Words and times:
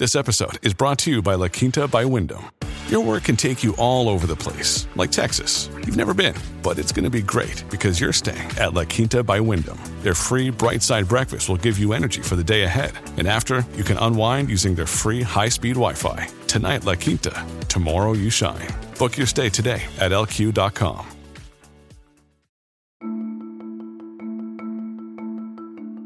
This 0.00 0.16
episode 0.16 0.66
is 0.66 0.72
brought 0.72 0.96
to 1.00 1.10
you 1.10 1.20
by 1.20 1.34
La 1.34 1.48
Quinta 1.48 1.86
by 1.86 2.06
Wyndham. 2.06 2.50
Your 2.88 3.04
work 3.04 3.24
can 3.24 3.36
take 3.36 3.62
you 3.62 3.76
all 3.76 4.08
over 4.08 4.26
the 4.26 4.34
place, 4.34 4.88
like 4.96 5.12
Texas. 5.12 5.68
You've 5.76 5.98
never 5.98 6.14
been, 6.14 6.34
but 6.62 6.78
it's 6.78 6.90
going 6.90 7.04
to 7.04 7.10
be 7.10 7.20
great 7.20 7.62
because 7.68 8.00
you're 8.00 8.10
staying 8.10 8.48
at 8.58 8.72
La 8.72 8.84
Quinta 8.84 9.22
by 9.22 9.40
Wyndham. 9.40 9.78
Their 10.00 10.14
free 10.14 10.48
bright 10.48 10.82
side 10.82 11.06
breakfast 11.06 11.50
will 11.50 11.58
give 11.58 11.78
you 11.78 11.92
energy 11.92 12.22
for 12.22 12.34
the 12.34 12.42
day 12.42 12.62
ahead. 12.62 12.92
And 13.18 13.28
after, 13.28 13.62
you 13.76 13.84
can 13.84 13.98
unwind 13.98 14.48
using 14.48 14.74
their 14.74 14.86
free 14.86 15.20
high 15.20 15.50
speed 15.50 15.74
Wi 15.74 15.92
Fi. 15.92 16.28
Tonight, 16.46 16.86
La 16.86 16.94
Quinta. 16.94 17.46
Tomorrow, 17.68 18.14
you 18.14 18.30
shine. 18.30 18.68
Book 18.98 19.18
your 19.18 19.26
stay 19.26 19.50
today 19.50 19.82
at 19.98 20.12
lq.com. 20.12 21.06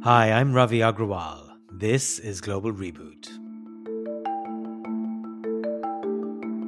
Hi, 0.03 0.33
I'm 0.33 0.53
Ravi 0.53 0.81
Agrawal. 0.81 1.53
This 1.71 2.19
is 2.19 2.41
Global 2.41 2.73
Reboot. 2.73 3.44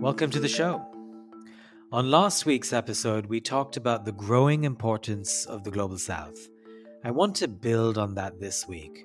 Welcome 0.06 0.30
to 0.30 0.38
the 0.38 0.46
show. 0.46 0.86
On 1.90 2.12
last 2.12 2.46
week's 2.46 2.72
episode, 2.72 3.26
we 3.26 3.40
talked 3.40 3.76
about 3.76 4.04
the 4.04 4.12
growing 4.12 4.62
importance 4.62 5.44
of 5.46 5.64
the 5.64 5.70
Global 5.72 5.98
South. 5.98 6.48
I 7.02 7.10
want 7.10 7.34
to 7.36 7.48
build 7.48 7.98
on 7.98 8.14
that 8.14 8.38
this 8.38 8.68
week. 8.68 9.04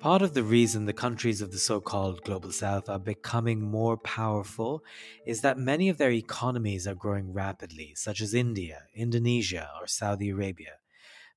Part 0.00 0.22
of 0.22 0.34
the 0.34 0.42
reason 0.42 0.86
the 0.86 0.92
countries 0.92 1.40
of 1.40 1.52
the 1.52 1.58
so 1.58 1.80
called 1.80 2.24
Global 2.24 2.50
South 2.50 2.88
are 2.88 2.98
becoming 2.98 3.62
more 3.62 3.96
powerful 3.96 4.82
is 5.24 5.42
that 5.42 5.56
many 5.56 5.88
of 5.88 5.98
their 5.98 6.10
economies 6.10 6.84
are 6.84 6.96
growing 6.96 7.32
rapidly, 7.32 7.92
such 7.94 8.20
as 8.20 8.34
India, 8.34 8.86
Indonesia, 8.92 9.68
or 9.80 9.86
Saudi 9.86 10.30
Arabia. 10.30 10.78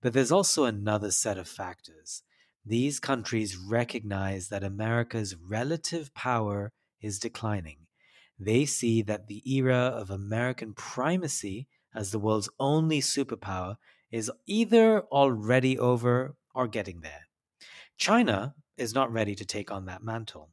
But 0.02 0.14
there's 0.14 0.32
also 0.32 0.66
another 0.66 1.12
set 1.12 1.38
of 1.38 1.48
factors. 1.48 2.24
These 2.66 3.00
countries 3.00 3.58
recognize 3.58 4.50
that 4.50 4.64
America's 4.64 5.36
relative 5.36 6.16
power 6.16 6.72
is 7.00 7.20
declining 7.20 7.83
they 8.46 8.66
see 8.66 9.02
that 9.04 9.28
the 9.28 9.42
era 9.52 9.76
of 9.76 10.10
American 10.10 10.74
primacy 10.74 11.68
as 11.96 12.12
the 12.12 12.20
world's 12.20 12.50
only 12.60 13.00
superpower 13.00 13.76
is 14.12 14.32
either 14.46 15.02
already 15.12 15.78
over 15.78 16.36
or 16.54 16.68
getting 16.68 17.02
there. 17.02 17.28
China 17.98 18.56
is 18.78 18.94
not 18.94 19.12
ready 19.12 19.36
to 19.36 19.46
take 19.46 19.72
on 19.72 19.86
that 19.86 20.04
mantle. 20.04 20.50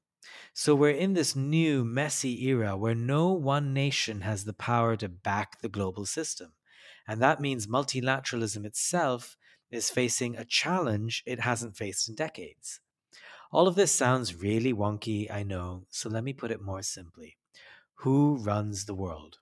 So 0.52 0.74
we're 0.74 0.90
in 0.90 1.14
this 1.14 1.34
new, 1.34 1.84
messy 1.84 2.46
era 2.46 2.76
where 2.76 2.94
no 2.94 3.32
one 3.32 3.72
nation 3.72 4.20
has 4.20 4.44
the 4.44 4.52
power 4.52 4.96
to 4.96 5.08
back 5.08 5.60
the 5.60 5.68
global 5.68 6.06
system. 6.06 6.52
And 7.06 7.20
that 7.22 7.40
means 7.40 7.66
multilateralism 7.66 8.64
itself 8.64 9.36
is 9.70 9.90
facing 9.90 10.36
a 10.36 10.44
challenge 10.44 11.22
it 11.26 11.40
hasn't 11.40 11.76
faced 11.76 12.08
in 12.08 12.14
decades. 12.14 12.80
All 13.52 13.66
of 13.66 13.74
this 13.74 13.90
sounds 13.92 14.34
really 14.34 14.72
wonky, 14.72 15.30
I 15.30 15.42
know, 15.42 15.86
so 15.90 16.08
let 16.08 16.22
me 16.22 16.32
put 16.32 16.50
it 16.50 16.62
more 16.62 16.82
simply. 16.82 17.36
Who 18.04 18.36
runs 18.36 18.86
the 18.86 18.94
world? 18.94 19.40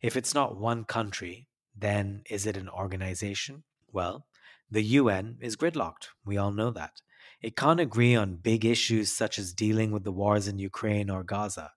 If 0.00 0.16
it's 0.16 0.32
not 0.32 0.56
one 0.56 0.84
country, 0.84 1.48
then 1.76 2.22
is 2.30 2.46
it 2.46 2.56
an 2.56 2.70
organization? 2.70 3.64
Well, 3.92 4.24
the 4.70 4.82
UN 4.82 5.36
is 5.42 5.56
gridlocked. 5.56 6.06
We 6.24 6.38
all 6.38 6.52
know 6.52 6.70
that. 6.70 7.02
It 7.42 7.54
can't 7.54 7.80
agree 7.80 8.14
on 8.16 8.36
big 8.36 8.64
issues 8.64 9.12
such 9.12 9.38
as 9.38 9.52
dealing 9.52 9.90
with 9.90 10.04
the 10.04 10.10
wars 10.10 10.48
in 10.48 10.58
Ukraine 10.58 11.10
or 11.10 11.22
Gaza. 11.22 11.72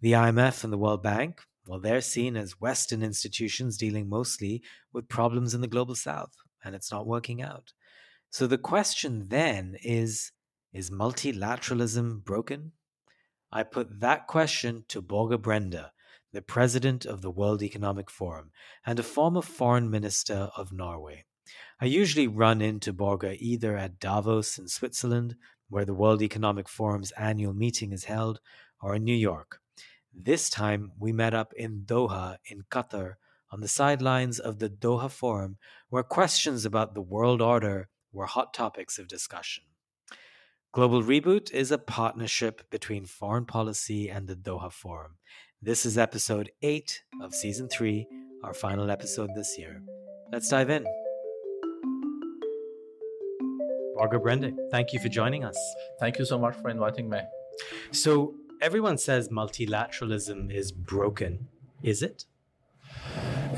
The 0.00 0.12
IMF 0.12 0.62
and 0.62 0.72
the 0.72 0.78
World 0.78 1.02
Bank, 1.02 1.40
well, 1.66 1.80
they're 1.80 2.02
seen 2.02 2.36
as 2.36 2.60
Western 2.60 3.02
institutions 3.02 3.76
dealing 3.76 4.08
mostly 4.08 4.62
with 4.92 5.08
problems 5.08 5.54
in 5.54 5.60
the 5.60 5.66
global 5.66 5.96
south, 5.96 6.36
and 6.62 6.76
it's 6.76 6.92
not 6.92 7.04
working 7.04 7.42
out. 7.42 7.72
So 8.30 8.46
the 8.46 8.58
question 8.58 9.26
then 9.26 9.76
is 9.82 10.30
is 10.72 10.88
multilateralism 10.90 12.22
broken? 12.22 12.74
I 13.50 13.62
put 13.62 14.00
that 14.00 14.26
question 14.26 14.84
to 14.88 15.00
Børge 15.00 15.38
Brende, 15.38 15.90
the 16.32 16.42
president 16.42 17.06
of 17.06 17.22
the 17.22 17.30
World 17.30 17.62
Economic 17.62 18.10
Forum 18.10 18.50
and 18.84 18.98
a 18.98 19.02
former 19.02 19.40
foreign 19.40 19.90
minister 19.90 20.50
of 20.54 20.70
Norway. 20.70 21.24
I 21.80 21.86
usually 21.86 22.26
run 22.26 22.60
into 22.60 22.92
Børge 22.92 23.36
either 23.38 23.74
at 23.74 23.98
Davos 23.98 24.58
in 24.58 24.68
Switzerland, 24.68 25.36
where 25.70 25.86
the 25.86 25.94
World 25.94 26.20
Economic 26.20 26.68
Forum's 26.68 27.10
annual 27.12 27.54
meeting 27.54 27.92
is 27.92 28.04
held, 28.04 28.40
or 28.82 28.94
in 28.94 29.04
New 29.04 29.16
York. 29.16 29.60
This 30.12 30.50
time 30.50 30.92
we 30.98 31.12
met 31.12 31.32
up 31.32 31.54
in 31.54 31.84
Doha, 31.86 32.36
in 32.44 32.64
Qatar, 32.70 33.14
on 33.50 33.60
the 33.60 33.68
sidelines 33.68 34.38
of 34.38 34.58
the 34.58 34.68
Doha 34.68 35.10
Forum, 35.10 35.56
where 35.88 36.02
questions 36.02 36.66
about 36.66 36.94
the 36.94 37.00
world 37.00 37.40
order 37.40 37.88
were 38.12 38.26
hot 38.26 38.52
topics 38.52 38.98
of 38.98 39.08
discussion. 39.08 39.64
Global 40.72 41.02
Reboot 41.02 41.50
is 41.50 41.72
a 41.72 41.78
partnership 41.78 42.60
between 42.68 43.06
foreign 43.06 43.46
policy 43.46 44.10
and 44.10 44.28
the 44.28 44.36
Doha 44.36 44.70
Forum. 44.70 45.12
This 45.62 45.86
is 45.86 45.96
episode 45.96 46.50
8 46.60 47.04
of 47.22 47.34
season 47.34 47.70
3, 47.70 48.06
our 48.44 48.52
final 48.52 48.90
episode 48.90 49.30
this 49.34 49.56
year. 49.58 49.80
Let's 50.30 50.50
dive 50.50 50.68
in. 50.68 50.84
Børge 53.96 54.22
Brende, 54.22 54.52
thank 54.70 54.92
you 54.92 55.00
for 55.00 55.08
joining 55.08 55.42
us. 55.42 55.56
Thank 56.00 56.18
you 56.18 56.26
so 56.26 56.38
much 56.38 56.54
for 56.56 56.68
inviting 56.68 57.08
me. 57.08 57.20
So, 57.90 58.34
everyone 58.60 58.98
says 58.98 59.30
multilateralism 59.30 60.52
is 60.52 60.70
broken. 60.70 61.48
Is 61.82 62.02
it? 62.02 62.26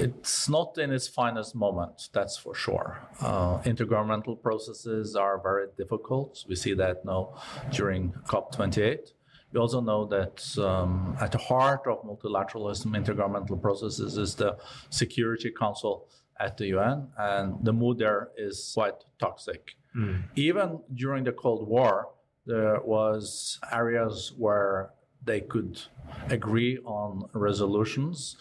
It's 0.00 0.48
not 0.48 0.78
in 0.78 0.90
its 0.92 1.08
finest 1.08 1.54
moment, 1.54 2.08
that's 2.12 2.36
for 2.36 2.54
sure. 2.54 3.00
Uh, 3.20 3.58
intergovernmental 3.62 4.40
processes 4.42 5.14
are 5.16 5.40
very 5.40 5.66
difficult. 5.76 6.44
We 6.48 6.56
see 6.56 6.74
that 6.74 7.04
now 7.04 7.34
during 7.70 8.12
COP28. 8.26 9.12
We 9.52 9.60
also 9.60 9.80
know 9.80 10.06
that 10.06 10.58
um, 10.58 11.16
at 11.20 11.32
the 11.32 11.38
heart 11.38 11.86
of 11.86 12.02
multilateralism, 12.04 12.86
intergovernmental 12.96 13.60
processes, 13.60 14.16
is 14.16 14.36
the 14.36 14.56
Security 14.90 15.50
Council 15.50 16.08
at 16.38 16.56
the 16.56 16.66
UN, 16.68 17.08
and 17.18 17.56
the 17.62 17.72
mood 17.72 17.98
there 17.98 18.30
is 18.36 18.72
quite 18.74 18.94
toxic. 19.18 19.74
Mm. 19.96 20.22
Even 20.36 20.80
during 20.94 21.24
the 21.24 21.32
Cold 21.32 21.68
War, 21.68 22.08
there 22.46 22.80
was 22.82 23.58
areas 23.72 24.32
where 24.38 24.90
they 25.24 25.40
could 25.40 25.80
agree 26.28 26.78
on 26.84 27.28
resolutions. 27.32 28.36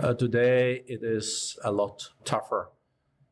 Uh, 0.00 0.14
today, 0.14 0.82
it 0.86 1.02
is 1.02 1.58
a 1.64 1.72
lot 1.72 2.08
tougher. 2.24 2.70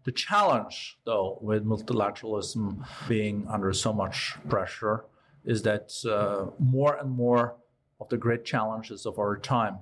The 0.04 0.12
challenge, 0.12 0.98
though, 1.04 1.38
with 1.40 1.64
multilateralism 1.64 2.86
being 3.08 3.46
under 3.48 3.72
so 3.72 3.92
much 3.92 4.36
pressure, 4.48 5.04
is 5.44 5.62
that 5.62 5.92
uh, 6.08 6.50
more 6.58 6.96
and 6.96 7.10
more 7.10 7.56
of 8.00 8.08
the 8.08 8.16
great 8.16 8.44
challenges 8.44 9.06
of 9.06 9.18
our 9.18 9.36
time 9.36 9.78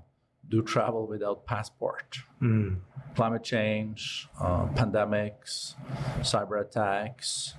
do 0.48 0.62
travel 0.62 1.06
without 1.06 1.44
passport. 1.44 2.18
Mm. 2.40 2.78
Climate 3.14 3.42
change, 3.42 4.28
uh, 4.40 4.66
pandemics, 4.66 5.74
cyber 6.20 6.60
attacks, 6.60 7.54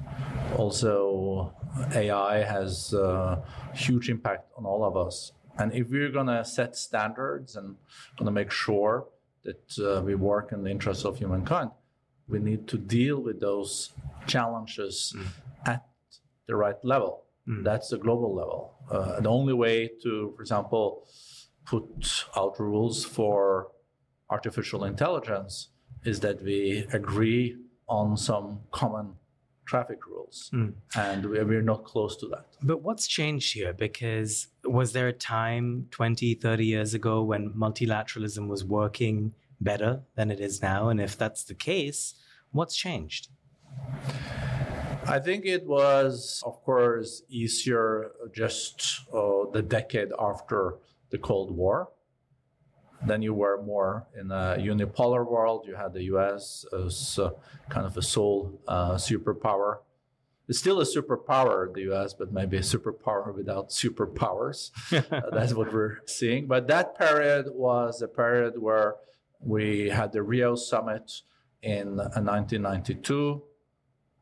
also 0.56 1.54
AI 1.94 2.44
has 2.44 2.94
a 2.94 3.02
uh, 3.02 3.46
huge 3.74 4.10
impact 4.10 4.52
on 4.58 4.66
all 4.66 4.84
of 4.84 4.96
us. 4.96 5.32
And 5.60 5.74
if 5.74 5.90
we're 5.90 6.12
going 6.12 6.28
to 6.28 6.44
set 6.46 6.76
standards 6.76 7.56
and 7.56 7.76
going 8.18 8.26
to 8.26 8.32
make 8.32 8.52
sure 8.52 9.08
that 9.44 9.80
uh, 9.80 10.02
we 10.02 10.16
work 10.16 10.52
in 10.52 10.64
the 10.64 10.70
interests 10.70 11.06
of 11.06 11.18
humankind, 11.18 11.72
we 12.28 12.40
need 12.40 12.68
to 12.68 12.78
deal 12.78 13.20
with 13.22 13.40
those 13.40 13.92
challenges 14.28 15.14
mm. 15.16 15.26
at 15.66 15.86
the 16.48 16.56
right 16.56 16.76
level. 16.84 17.24
Mm. 17.48 17.64
That's 17.64 17.90
the 17.90 17.98
global 17.98 18.36
level. 18.36 18.74
Uh, 18.92 19.20
the 19.22 19.30
only 19.30 19.54
way 19.54 19.90
to, 20.04 20.34
for 20.36 20.42
example, 20.42 21.08
put 21.66 22.26
out 22.36 22.60
rules 22.60 23.04
for 23.04 23.72
artificial 24.30 24.84
intelligence 24.84 25.70
is 26.04 26.20
that 26.22 26.42
we 26.44 26.86
agree 26.94 27.58
on 27.88 28.18
some 28.18 28.62
common 28.72 29.14
traffic 29.68 30.08
rules. 30.08 30.50
Mm. 30.54 30.74
And 30.96 31.26
we're 31.26 31.62
not 31.62 31.84
close 31.84 32.16
to 32.18 32.28
that. 32.30 32.46
But 32.64 32.82
what's 32.82 33.06
changed 33.08 33.54
here? 33.54 33.74
Because 33.74 34.48
was 34.64 34.94
there 34.94 35.08
a 35.08 35.14
time 35.14 35.88
20, 35.92 36.34
30 36.36 36.66
years 36.66 36.94
ago 36.94 37.22
when 37.22 37.52
multilateralism 37.54 38.48
was 38.48 38.64
working 38.64 39.34
better 39.62 40.02
than 40.16 40.32
it 40.32 40.40
is 40.40 40.62
now? 40.62 40.90
And 40.90 41.00
if 41.00 41.18
that's 41.18 41.44
the 41.44 41.54
case, 41.54 42.16
what's 42.52 42.76
changed? 42.76 43.28
I 45.06 45.20
think 45.20 45.46
it 45.46 45.66
was, 45.66 46.44
of 46.46 46.62
course, 46.64 47.24
easier 47.30 48.12
just 48.34 49.02
uh, 49.14 49.50
the 49.54 49.62
decade 49.62 50.10
after 50.20 50.78
the 51.12 51.18
Cold 51.18 51.56
War 51.56 51.90
then 53.06 53.22
you 53.22 53.34
were 53.34 53.62
more 53.64 54.08
in 54.20 54.32
a 54.32 54.58
unipolar 54.60 55.30
world. 55.30 55.66
You 55.68 55.76
had 55.76 55.94
the 55.94 56.04
US 56.16 56.66
as 56.74 57.20
uh, 57.20 57.32
kind 57.70 57.86
of 57.86 57.96
a 57.98 58.02
sole 58.02 58.60
uh, 58.68 58.96
superpower. 58.96 59.80
It's 60.48 60.60
still 60.60 60.80
a 60.80 60.86
superpower, 60.86 61.74
the 61.74 61.92
US, 61.92 62.14
but 62.14 62.32
maybe 62.32 62.58
a 62.58 62.62
superpower 62.62 63.36
without 63.36 63.70
superpowers. 63.70 64.72
uh, 65.12 65.30
that's 65.32 65.54
what 65.54 65.74
we're 65.74 66.00
seeing. 66.06 66.48
But 66.48 66.68
that 66.68 66.98
period 66.98 67.48
was 67.54 68.02
a 68.02 68.08
period 68.08 68.54
where 68.58 68.96
we 69.40 69.90
had 69.90 70.14
the 70.14 70.24
Rio 70.24 70.56
summit 70.56 71.22
in 71.62 71.98
1992, 71.98 73.14
uh, 73.14 73.46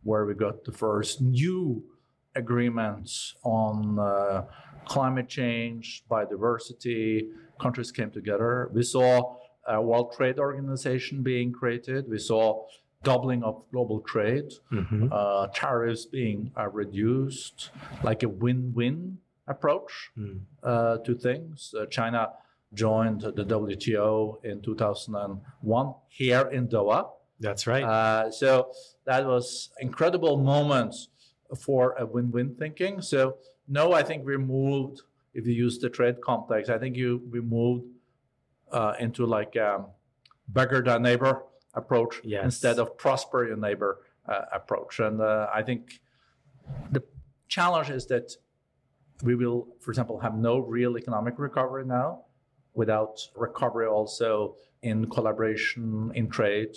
where 0.03 0.25
we 0.25 0.33
got 0.33 0.65
the 0.65 0.71
first 0.71 1.21
new 1.21 1.83
agreements 2.35 3.35
on 3.43 3.99
uh, 3.99 4.45
climate 4.85 5.27
change, 5.27 6.03
biodiversity, 6.09 7.29
countries 7.59 7.91
came 7.91 8.11
together. 8.11 8.69
We 8.73 8.83
saw 8.83 9.37
a 9.67 9.81
World 9.81 10.13
Trade 10.15 10.39
Organization 10.39 11.23
being 11.23 11.51
created. 11.51 12.07
We 12.09 12.19
saw 12.19 12.65
doubling 13.03 13.43
of 13.43 13.63
global 13.71 14.01
trade, 14.01 14.51
mm-hmm. 14.71 15.07
uh, 15.11 15.47
tariffs 15.53 16.05
being 16.05 16.51
uh, 16.57 16.67
reduced, 16.69 17.69
like 18.03 18.23
a 18.23 18.29
win-win 18.29 19.19
approach 19.47 20.11
mm. 20.17 20.39
uh, 20.63 20.97
to 20.97 21.15
things. 21.15 21.73
Uh, 21.79 21.85
China 21.85 22.29
joined 22.73 23.21
the 23.21 23.45
WTO 23.45 24.43
in 24.43 24.61
2001 24.61 25.93
here 26.09 26.49
in 26.51 26.67
Doha. 26.67 27.09
That's 27.39 27.67
right. 27.67 27.83
Uh, 27.83 28.31
so 28.31 28.71
that 29.05 29.25
was 29.25 29.69
incredible 29.79 30.37
moments 30.37 31.09
for 31.59 31.95
a 31.99 32.05
win-win 32.05 32.55
thinking. 32.55 33.01
So 33.01 33.37
no, 33.67 33.93
I 33.93 34.03
think 34.03 34.25
we 34.25 34.37
moved. 34.37 35.01
If 35.33 35.45
you 35.45 35.53
use 35.53 35.79
the 35.79 35.89
trade 35.89 36.21
context, 36.21 36.69
I 36.69 36.77
think 36.77 36.95
you 36.95 37.21
we 37.29 37.41
moved 37.41 37.85
uh, 38.71 38.93
into 38.99 39.25
like 39.25 39.57
um, 39.57 39.87
beggar 40.47 40.81
thy 40.81 40.97
neighbor 40.97 41.43
approach 41.73 42.21
yes. 42.23 42.43
instead 42.43 42.79
of 42.79 42.97
prosper 42.97 43.45
your 43.45 43.57
neighbor 43.57 43.99
uh, 44.27 44.41
approach. 44.53 44.99
And 44.99 45.21
uh, 45.21 45.47
I 45.53 45.61
think 45.61 45.99
the 46.91 47.03
challenge 47.47 47.89
is 47.89 48.05
that 48.07 48.31
we 49.23 49.35
will, 49.35 49.67
for 49.79 49.91
example, 49.91 50.19
have 50.19 50.35
no 50.35 50.59
real 50.59 50.97
economic 50.97 51.37
recovery 51.37 51.85
now 51.85 52.21
without 52.73 53.19
recovery 53.35 53.87
also 53.87 54.55
in 54.81 55.09
collaboration, 55.09 56.11
in 56.13 56.29
trade, 56.29 56.75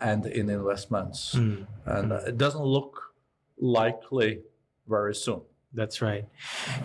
and 0.00 0.26
in 0.26 0.50
investments. 0.50 1.34
Mm. 1.34 1.66
And 1.86 2.12
uh, 2.12 2.20
it 2.26 2.36
doesn't 2.36 2.64
look 2.64 3.14
likely 3.58 4.40
very 4.86 5.14
soon. 5.14 5.42
That's 5.76 6.00
right. 6.00 6.24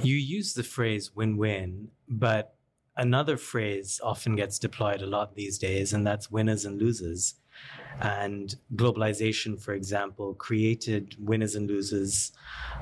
You 0.04 0.16
use 0.16 0.54
the 0.54 0.64
phrase 0.64 1.16
win 1.16 1.38
win, 1.38 1.88
but 2.10 2.56
another 2.98 3.38
phrase 3.38 4.02
often 4.04 4.36
gets 4.36 4.60
deployed 4.60 5.02
a 5.02 5.06
lot 5.06 5.34
these 5.34 5.58
days, 5.58 5.94
and 5.94 6.06
that's 6.06 6.30
winners 6.30 6.66
and 6.66 6.78
losers. 6.78 7.36
And 8.02 8.54
globalization, 8.76 9.62
for 9.62 9.74
example, 9.74 10.34
created 10.34 11.16
winners 11.20 11.56
and 11.56 11.68
losers. 11.70 12.34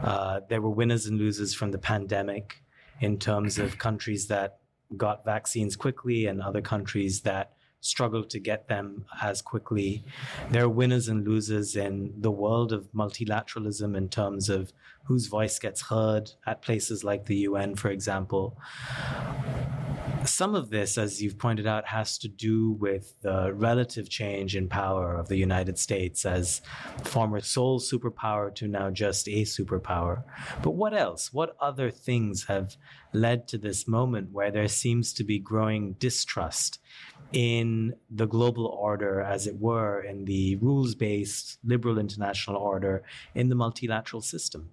Uh, 0.03 0.39
there 0.49 0.61
were 0.61 0.69
winners 0.71 1.05
and 1.05 1.19
losers 1.19 1.53
from 1.53 1.71
the 1.71 1.77
pandemic 1.77 2.63
in 3.01 3.19
terms 3.19 3.59
of 3.59 3.77
countries 3.77 4.27
that 4.27 4.59
got 4.97 5.23
vaccines 5.23 5.75
quickly 5.75 6.25
and 6.25 6.41
other 6.41 6.61
countries 6.61 7.21
that 7.21 7.53
struggled 7.81 8.29
to 8.29 8.39
get 8.39 8.67
them 8.67 9.05
as 9.21 9.41
quickly. 9.41 10.03
There 10.51 10.63
are 10.63 10.69
winners 10.69 11.07
and 11.07 11.27
losers 11.27 11.75
in 11.75 12.13
the 12.17 12.31
world 12.31 12.73
of 12.73 12.91
multilateralism 12.93 13.95
in 13.95 14.09
terms 14.09 14.49
of 14.49 14.73
whose 15.05 15.27
voice 15.27 15.57
gets 15.59 15.83
heard 15.83 16.31
at 16.45 16.61
places 16.61 17.03
like 17.03 17.25
the 17.25 17.37
UN, 17.37 17.75
for 17.75 17.89
example. 17.89 18.57
Some 20.25 20.53
of 20.53 20.69
this, 20.69 20.97
as 20.97 21.21
you've 21.21 21.37
pointed 21.37 21.65
out, 21.65 21.87
has 21.87 22.17
to 22.19 22.27
do 22.27 22.71
with 22.73 23.19
the 23.21 23.53
relative 23.53 24.09
change 24.09 24.55
in 24.55 24.67
power 24.67 25.15
of 25.15 25.29
the 25.29 25.37
United 25.37 25.79
States 25.79 26.25
as 26.25 26.61
former 27.05 27.39
sole 27.39 27.79
superpower 27.79 28.53
to 28.55 28.67
now 28.67 28.89
just 28.89 29.27
a 29.29 29.43
superpower. 29.43 30.23
But 30.61 30.71
what 30.71 30.93
else? 30.93 31.33
What 31.33 31.55
other 31.59 31.89
things 31.89 32.45
have 32.45 32.75
led 33.13 33.47
to 33.47 33.57
this 33.57 33.87
moment 33.87 34.31
where 34.31 34.51
there 34.51 34.67
seems 34.67 35.13
to 35.13 35.23
be 35.23 35.39
growing 35.39 35.93
distrust 35.93 36.79
in 37.31 37.93
the 38.09 38.25
global 38.25 38.65
order, 38.65 39.21
as 39.21 39.47
it 39.47 39.59
were, 39.59 40.01
in 40.01 40.25
the 40.25 40.55
rules 40.57 40.95
based 40.95 41.59
liberal 41.63 41.97
international 41.99 42.57
order, 42.57 43.03
in 43.35 43.49
the 43.49 43.55
multilateral 43.55 44.21
system? 44.21 44.69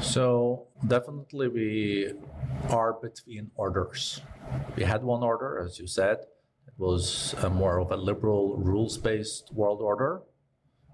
So, 0.00 0.66
definitely, 0.86 1.48
we 1.48 2.12
are 2.68 2.92
between 2.92 3.50
orders. 3.54 4.20
We 4.76 4.84
had 4.84 5.02
one 5.02 5.22
order, 5.22 5.62
as 5.64 5.78
you 5.78 5.86
said, 5.86 6.18
it 6.66 6.74
was 6.78 7.34
more 7.52 7.78
of 7.78 7.90
a 7.90 7.96
liberal, 7.96 8.56
rules 8.56 8.98
based 8.98 9.52
world 9.52 9.80
order, 9.80 10.22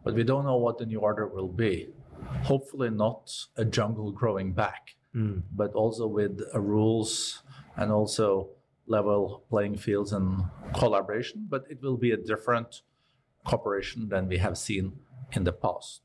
but 0.04 0.14
we 0.14 0.24
don't 0.24 0.44
know 0.44 0.56
what 0.56 0.78
the 0.78 0.86
new 0.86 1.00
order 1.00 1.26
will 1.26 1.48
be. 1.48 1.88
Hopefully, 2.42 2.90
not 2.90 3.32
a 3.56 3.64
jungle 3.64 4.10
growing 4.10 4.52
back, 4.52 4.96
mm. 5.14 5.42
but 5.52 5.72
also 5.72 6.06
with 6.06 6.40
rules 6.54 7.42
and 7.76 7.92
also 7.92 8.48
level 8.86 9.44
playing 9.50 9.76
fields 9.76 10.12
and 10.12 10.44
collaboration, 10.74 11.46
but 11.48 11.64
it 11.68 11.82
will 11.82 11.96
be 11.96 12.12
a 12.12 12.16
different 12.16 12.82
cooperation 13.44 14.08
than 14.08 14.28
we 14.28 14.38
have 14.38 14.56
seen 14.58 14.92
in 15.32 15.44
the 15.44 15.52
past. 15.52 16.02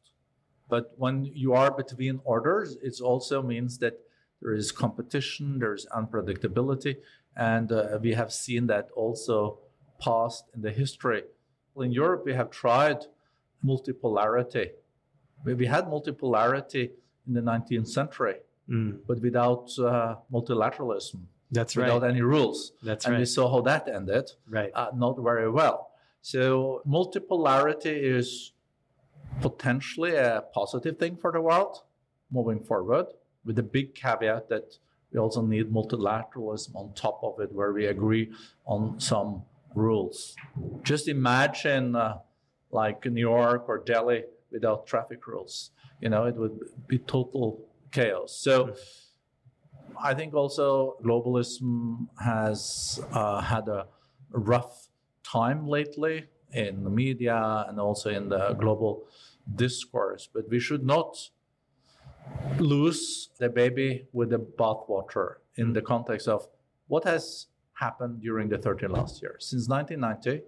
But 0.70 0.94
when 0.98 1.26
you 1.26 1.54
are 1.54 1.72
between 1.72 2.22
orders, 2.24 2.78
it 2.82 3.02
also 3.02 3.42
means 3.42 3.78
that 3.80 4.00
there 4.42 4.54
is 4.54 4.72
competition, 4.72 5.60
there's 5.60 5.86
unpredictability, 5.88 6.96
and 7.36 7.72
uh, 7.72 8.00
we 8.02 8.14
have 8.14 8.32
seen 8.32 8.68
that 8.68 8.90
also 8.96 9.60
past 10.00 10.46
in 10.56 10.62
the 10.62 10.72
history. 10.72 11.24
Well, 11.74 11.86
in 11.86 11.92
Europe, 11.92 12.24
we 12.26 12.34
have 12.34 12.50
tried 12.50 13.06
multipolarity. 13.64 14.72
We 15.44 15.66
had 15.66 15.86
multipolarity 15.86 16.92
in 17.28 17.34
the 17.34 17.42
19th 17.42 17.88
century, 17.88 18.38
mm. 18.70 19.00
but 19.08 19.22
without 19.22 19.70
uh, 19.80 20.16
multilateralism. 20.32 21.20
That's 21.52 21.76
right. 21.76 21.94
Without 21.94 22.10
any 22.10 22.22
rules. 22.22 22.72
That's 22.82 23.06
and 23.06 23.14
right. 23.14 23.18
And 23.18 23.22
we 23.22 23.26
saw 23.26 23.52
how 23.52 23.62
that 23.62 23.88
ended. 23.88 24.32
Right. 24.50 24.72
Uh, 24.74 24.92
not 24.96 25.18
very 25.20 25.50
well. 25.50 25.92
So 26.22 26.82
multipolarity 26.88 27.96
is 28.18 28.54
potentially 29.42 30.16
a 30.16 30.44
positive 30.54 30.98
thing 30.98 31.18
for 31.18 31.32
the 31.32 31.42
world 31.42 31.84
moving 32.32 32.64
forward, 32.64 33.08
with 33.44 33.58
the 33.58 33.64
big 33.64 33.94
caveat 33.96 34.48
that 34.50 34.78
we 35.12 35.20
also 35.20 35.42
need 35.42 35.74
multilateralism 35.74 36.74
on 36.76 36.94
top 36.94 37.20
of 37.24 37.40
it, 37.42 37.52
where 37.52 37.74
we 37.74 37.86
agree 37.88 38.32
on 38.66 38.98
some 39.00 39.44
rules. 39.76 40.36
Just 40.84 41.10
imagine, 41.10 41.96
uh, 41.96 42.20
like 42.72 43.06
New 43.06 43.20
York 43.20 43.68
or 43.68 43.80
Delhi 43.80 44.24
without 44.52 44.88
traffic 44.88 45.28
rules. 45.28 45.72
You 46.00 46.10
know, 46.10 46.26
it 46.26 46.36
would 46.36 46.60
be 46.88 47.00
total 47.00 47.60
chaos. 47.92 48.34
So. 48.34 48.76
I 50.02 50.14
think 50.14 50.34
also 50.34 50.98
globalism 51.04 52.08
has 52.24 53.00
uh, 53.12 53.42
had 53.42 53.68
a 53.68 53.88
rough 54.32 54.90
time 55.24 55.68
lately 55.68 56.26
in 56.54 56.84
the 56.84 56.90
media 56.90 57.66
and 57.68 57.80
also 57.80 58.10
in 58.10 58.30
the 58.30 58.54
global 58.54 59.08
discourse, 59.56 60.28
but 60.32 60.50
we 60.50 60.60
should 60.60 60.86
not 60.86 61.30
lose 62.60 63.30
the 63.40 63.50
baby 63.50 64.08
with 64.14 64.30
the 64.30 64.40
bathwater 64.40 65.36
in 65.56 65.74
the 65.74 65.82
context 65.82 66.28
of 66.28 66.48
what 66.88 67.04
has 67.04 67.48
happened 67.74 68.22
during 68.22 68.50
the 68.50 68.58
30 68.58 68.88
last 68.88 69.22
years. 69.22 69.48
Since 69.50 69.68
1990, 69.68 70.44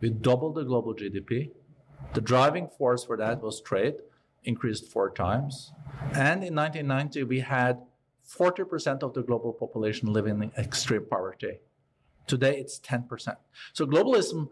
we 0.00 0.10
doubled 0.10 0.54
the 0.54 0.64
global 0.64 0.94
GDP. 0.94 1.50
The 2.14 2.20
driving 2.20 2.68
force 2.68 3.04
for 3.04 3.16
that 3.16 3.42
was 3.42 3.60
trade, 3.60 3.96
increased 4.44 4.86
four 4.86 5.10
times. 5.10 5.72
And 6.14 6.42
in 6.42 6.54
1990, 6.54 7.24
we 7.24 7.40
had 7.40 7.80
40% 8.38 9.02
of 9.02 9.12
the 9.14 9.22
global 9.22 9.52
population 9.52 10.12
live 10.12 10.26
in 10.26 10.50
extreme 10.56 11.04
poverty. 11.08 11.58
Today, 12.26 12.56
it's 12.56 12.78
10%. 12.80 13.36
So, 13.72 13.86
globalism, 13.86 14.48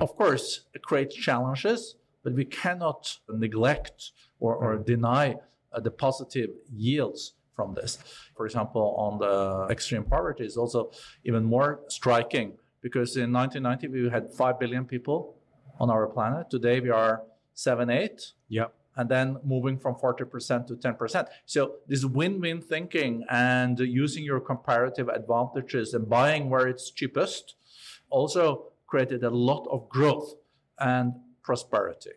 of 0.00 0.16
course, 0.16 0.64
creates 0.82 1.14
challenges, 1.14 1.96
but 2.22 2.32
we 2.32 2.44
cannot 2.44 3.18
neglect 3.28 4.12
or, 4.40 4.56
or 4.56 4.78
deny 4.78 5.36
uh, 5.72 5.80
the 5.80 5.90
positive 5.90 6.50
yields 6.72 7.34
from 7.54 7.74
this. 7.74 7.98
For 8.36 8.46
example, 8.46 8.94
on 8.98 9.18
the 9.18 9.68
extreme 9.70 10.04
poverty 10.04 10.44
is 10.44 10.56
also 10.56 10.90
even 11.24 11.44
more 11.44 11.80
striking 11.88 12.54
because 12.80 13.16
in 13.16 13.32
1990 13.32 13.88
we 13.88 14.10
had 14.10 14.32
5 14.32 14.58
billion 14.58 14.84
people 14.84 15.36
on 15.78 15.90
our 15.90 16.06
planet. 16.06 16.50
Today 16.50 16.80
we 16.80 16.90
are 16.90 17.22
7, 17.54 17.88
8. 17.88 18.32
Yep 18.48 18.74
and 18.96 19.08
then 19.08 19.38
moving 19.44 19.78
from 19.78 19.94
40% 19.94 20.66
to 20.68 20.74
10%. 20.76 21.26
So 21.46 21.76
this 21.86 22.04
win-win 22.04 22.60
thinking 22.60 23.24
and 23.30 23.78
using 23.78 24.24
your 24.24 24.40
comparative 24.40 25.08
advantages 25.08 25.94
and 25.94 26.08
buying 26.08 26.50
where 26.50 26.66
it's 26.68 26.90
cheapest 26.90 27.54
also 28.10 28.72
created 28.86 29.24
a 29.24 29.30
lot 29.30 29.66
of 29.70 29.88
growth 29.88 30.34
and 30.78 31.12
prosperity. 31.42 32.10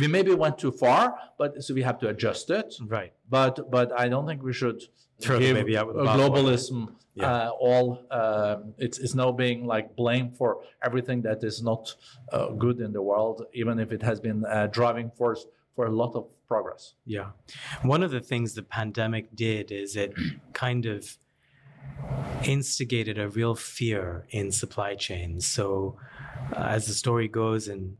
We 0.00 0.06
maybe 0.06 0.32
went 0.34 0.58
too 0.58 0.72
far, 0.72 1.18
but 1.38 1.62
so 1.62 1.74
we 1.74 1.82
have 1.82 1.98
to 2.00 2.08
adjust 2.08 2.50
it. 2.50 2.74
Right. 2.80 3.12
But 3.28 3.70
but 3.70 3.92
I 3.98 4.08
don't 4.08 4.26
think 4.26 4.42
we 4.42 4.52
should 4.52 4.80
Throw 5.20 5.38
give 5.40 5.54
maybe 5.54 5.76
out 5.76 5.88
with 5.88 5.96
globalism 5.96 6.94
yeah. 7.14 7.26
uh, 7.26 7.50
all. 7.50 8.06
Um, 8.10 8.74
it's 8.78 8.98
it's 8.98 9.14
now 9.14 9.32
being 9.32 9.66
like 9.66 9.96
blamed 9.96 10.36
for 10.36 10.62
everything 10.82 11.22
that 11.22 11.42
is 11.44 11.62
not 11.62 11.94
uh, 12.32 12.48
good 12.50 12.80
in 12.80 12.92
the 12.92 13.02
world, 13.02 13.46
even 13.52 13.78
if 13.78 13.92
it 13.92 14.02
has 14.02 14.20
been 14.20 14.44
a 14.48 14.68
driving 14.68 15.10
force 15.10 15.46
for 15.74 15.86
a 15.86 15.90
lot 15.90 16.14
of 16.14 16.26
progress. 16.46 16.94
Yeah. 17.06 17.30
One 17.82 18.02
of 18.02 18.10
the 18.10 18.20
things 18.20 18.54
the 18.54 18.62
pandemic 18.62 19.34
did 19.34 19.72
is 19.72 19.96
it 19.96 20.12
kind 20.52 20.86
of 20.86 21.16
instigated 22.44 23.18
a 23.18 23.28
real 23.28 23.54
fear 23.54 24.26
in 24.30 24.52
supply 24.52 24.94
chains. 24.94 25.46
So, 25.46 25.96
uh, 26.54 26.60
as 26.60 26.86
the 26.86 26.94
story 26.94 27.28
goes, 27.28 27.68
in 27.68 27.96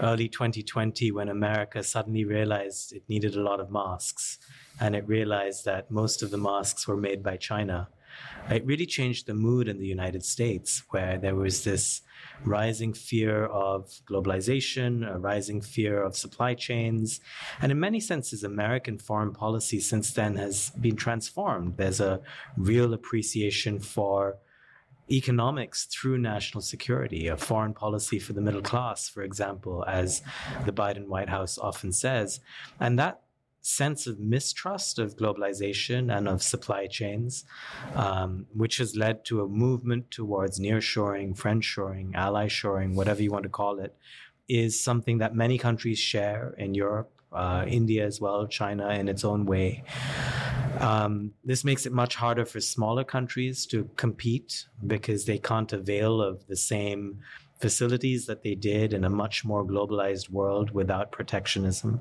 early 0.00 0.28
2020 0.28 1.12
when 1.12 1.28
America 1.28 1.82
suddenly 1.82 2.24
realized 2.24 2.92
it 2.92 3.02
needed 3.08 3.36
a 3.36 3.42
lot 3.42 3.60
of 3.60 3.70
masks 3.70 4.38
and 4.80 4.96
it 4.96 5.06
realized 5.06 5.64
that 5.64 5.90
most 5.90 6.22
of 6.22 6.30
the 6.30 6.36
masks 6.36 6.88
were 6.88 6.96
made 6.96 7.22
by 7.22 7.36
China. 7.36 7.88
It 8.50 8.64
really 8.66 8.86
changed 8.86 9.26
the 9.26 9.34
mood 9.34 9.68
in 9.68 9.78
the 9.78 9.86
United 9.86 10.24
States, 10.24 10.82
where 10.90 11.18
there 11.18 11.34
was 11.34 11.64
this 11.64 12.02
rising 12.44 12.92
fear 12.92 13.46
of 13.46 13.88
globalization, 14.10 15.08
a 15.08 15.18
rising 15.18 15.60
fear 15.60 16.02
of 16.02 16.16
supply 16.16 16.54
chains. 16.54 17.20
And 17.60 17.72
in 17.72 17.80
many 17.80 18.00
senses, 18.00 18.44
American 18.44 18.98
foreign 18.98 19.32
policy 19.32 19.80
since 19.80 20.12
then 20.12 20.36
has 20.36 20.70
been 20.70 20.96
transformed. 20.96 21.76
There's 21.76 22.00
a 22.00 22.20
real 22.56 22.92
appreciation 22.92 23.78
for 23.80 24.36
economics 25.10 25.84
through 25.86 26.18
national 26.18 26.62
security, 26.62 27.28
a 27.28 27.36
foreign 27.36 27.74
policy 27.74 28.18
for 28.18 28.32
the 28.32 28.40
middle 28.40 28.62
class, 28.62 29.08
for 29.08 29.22
example, 29.22 29.84
as 29.86 30.22
the 30.64 30.72
Biden 30.72 31.08
White 31.08 31.28
House 31.28 31.58
often 31.58 31.92
says. 31.92 32.40
And 32.80 32.98
that 32.98 33.20
sense 33.64 34.06
of 34.06 34.20
mistrust 34.20 34.98
of 34.98 35.16
globalization 35.16 36.14
and 36.14 36.28
of 36.28 36.42
supply 36.42 36.86
chains, 36.86 37.44
um, 37.94 38.46
which 38.52 38.76
has 38.76 38.94
led 38.94 39.24
to 39.24 39.40
a 39.40 39.48
movement 39.48 40.10
towards 40.10 40.60
nearshoring, 40.60 41.34
friendshoring, 41.34 42.14
ally 42.14 42.46
shoring, 42.46 42.94
whatever 42.94 43.22
you 43.22 43.30
want 43.30 43.42
to 43.42 43.48
call 43.48 43.80
it, 43.80 43.96
is 44.48 44.78
something 44.78 45.16
that 45.16 45.34
many 45.34 45.56
countries 45.56 45.98
share 45.98 46.54
in 46.58 46.74
Europe, 46.74 47.10
uh, 47.32 47.64
India 47.66 48.04
as 48.04 48.20
well, 48.20 48.46
China 48.46 48.90
in 48.90 49.08
its 49.08 49.24
own 49.24 49.46
way. 49.46 49.82
Um, 50.78 51.32
this 51.42 51.64
makes 51.64 51.86
it 51.86 51.92
much 51.92 52.16
harder 52.16 52.44
for 52.44 52.60
smaller 52.60 53.04
countries 53.04 53.64
to 53.66 53.88
compete 53.96 54.66
because 54.86 55.24
they 55.24 55.38
can't 55.38 55.72
avail 55.72 56.20
of 56.20 56.46
the 56.48 56.56
same 56.56 57.20
facilities 57.60 58.26
that 58.26 58.42
they 58.42 58.54
did 58.54 58.92
in 58.92 59.04
a 59.04 59.10
much 59.10 59.42
more 59.42 59.64
globalized 59.64 60.28
world 60.28 60.72
without 60.72 61.12
protectionism. 61.12 61.98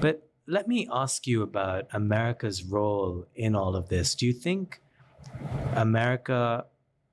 But 0.00 0.29
let 0.50 0.66
me 0.66 0.88
ask 0.90 1.28
you 1.28 1.42
about 1.42 1.86
America's 1.92 2.64
role 2.64 3.24
in 3.36 3.54
all 3.54 3.76
of 3.76 3.88
this. 3.88 4.16
Do 4.16 4.26
you 4.26 4.32
think 4.32 4.82
America 5.76 6.66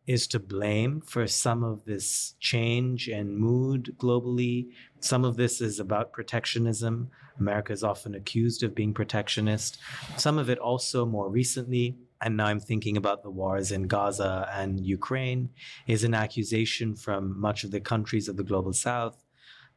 is 0.08 0.26
to 0.28 0.40
blame 0.40 1.02
for 1.02 1.28
some 1.28 1.64
of 1.64 1.86
this 1.86 2.34
change 2.40 3.08
in 3.08 3.38
mood 3.38 3.96
globally? 4.00 4.70
Some 5.02 5.24
of 5.24 5.38
this 5.38 5.62
is 5.62 5.80
about 5.80 6.14
protectionism. 6.14 7.12
America 7.40 7.72
is 7.74 7.84
often 7.84 8.16
accused 8.16 8.64
of 8.64 8.74
being 8.74 8.92
protectionist. 8.92 9.78
Some 10.18 10.40
of 10.40 10.50
it 10.50 10.58
also 10.58 11.06
more 11.06 11.30
recently, 11.30 11.96
and 12.20 12.38
now 12.38 12.48
I'm 12.48 12.60
thinking 12.60 12.98
about 12.98 13.22
the 13.22 13.30
wars 13.30 13.72
in 13.72 13.84
Gaza 13.84 14.50
and 14.52 14.84
Ukraine, 14.84 15.50
is 15.86 16.04
an 16.04 16.16
accusation 16.16 16.96
from 16.96 17.40
much 17.40 17.64
of 17.64 17.70
the 17.70 17.82
countries 17.82 18.28
of 18.28 18.36
the 18.36 18.44
global 18.44 18.74
south 18.74 19.27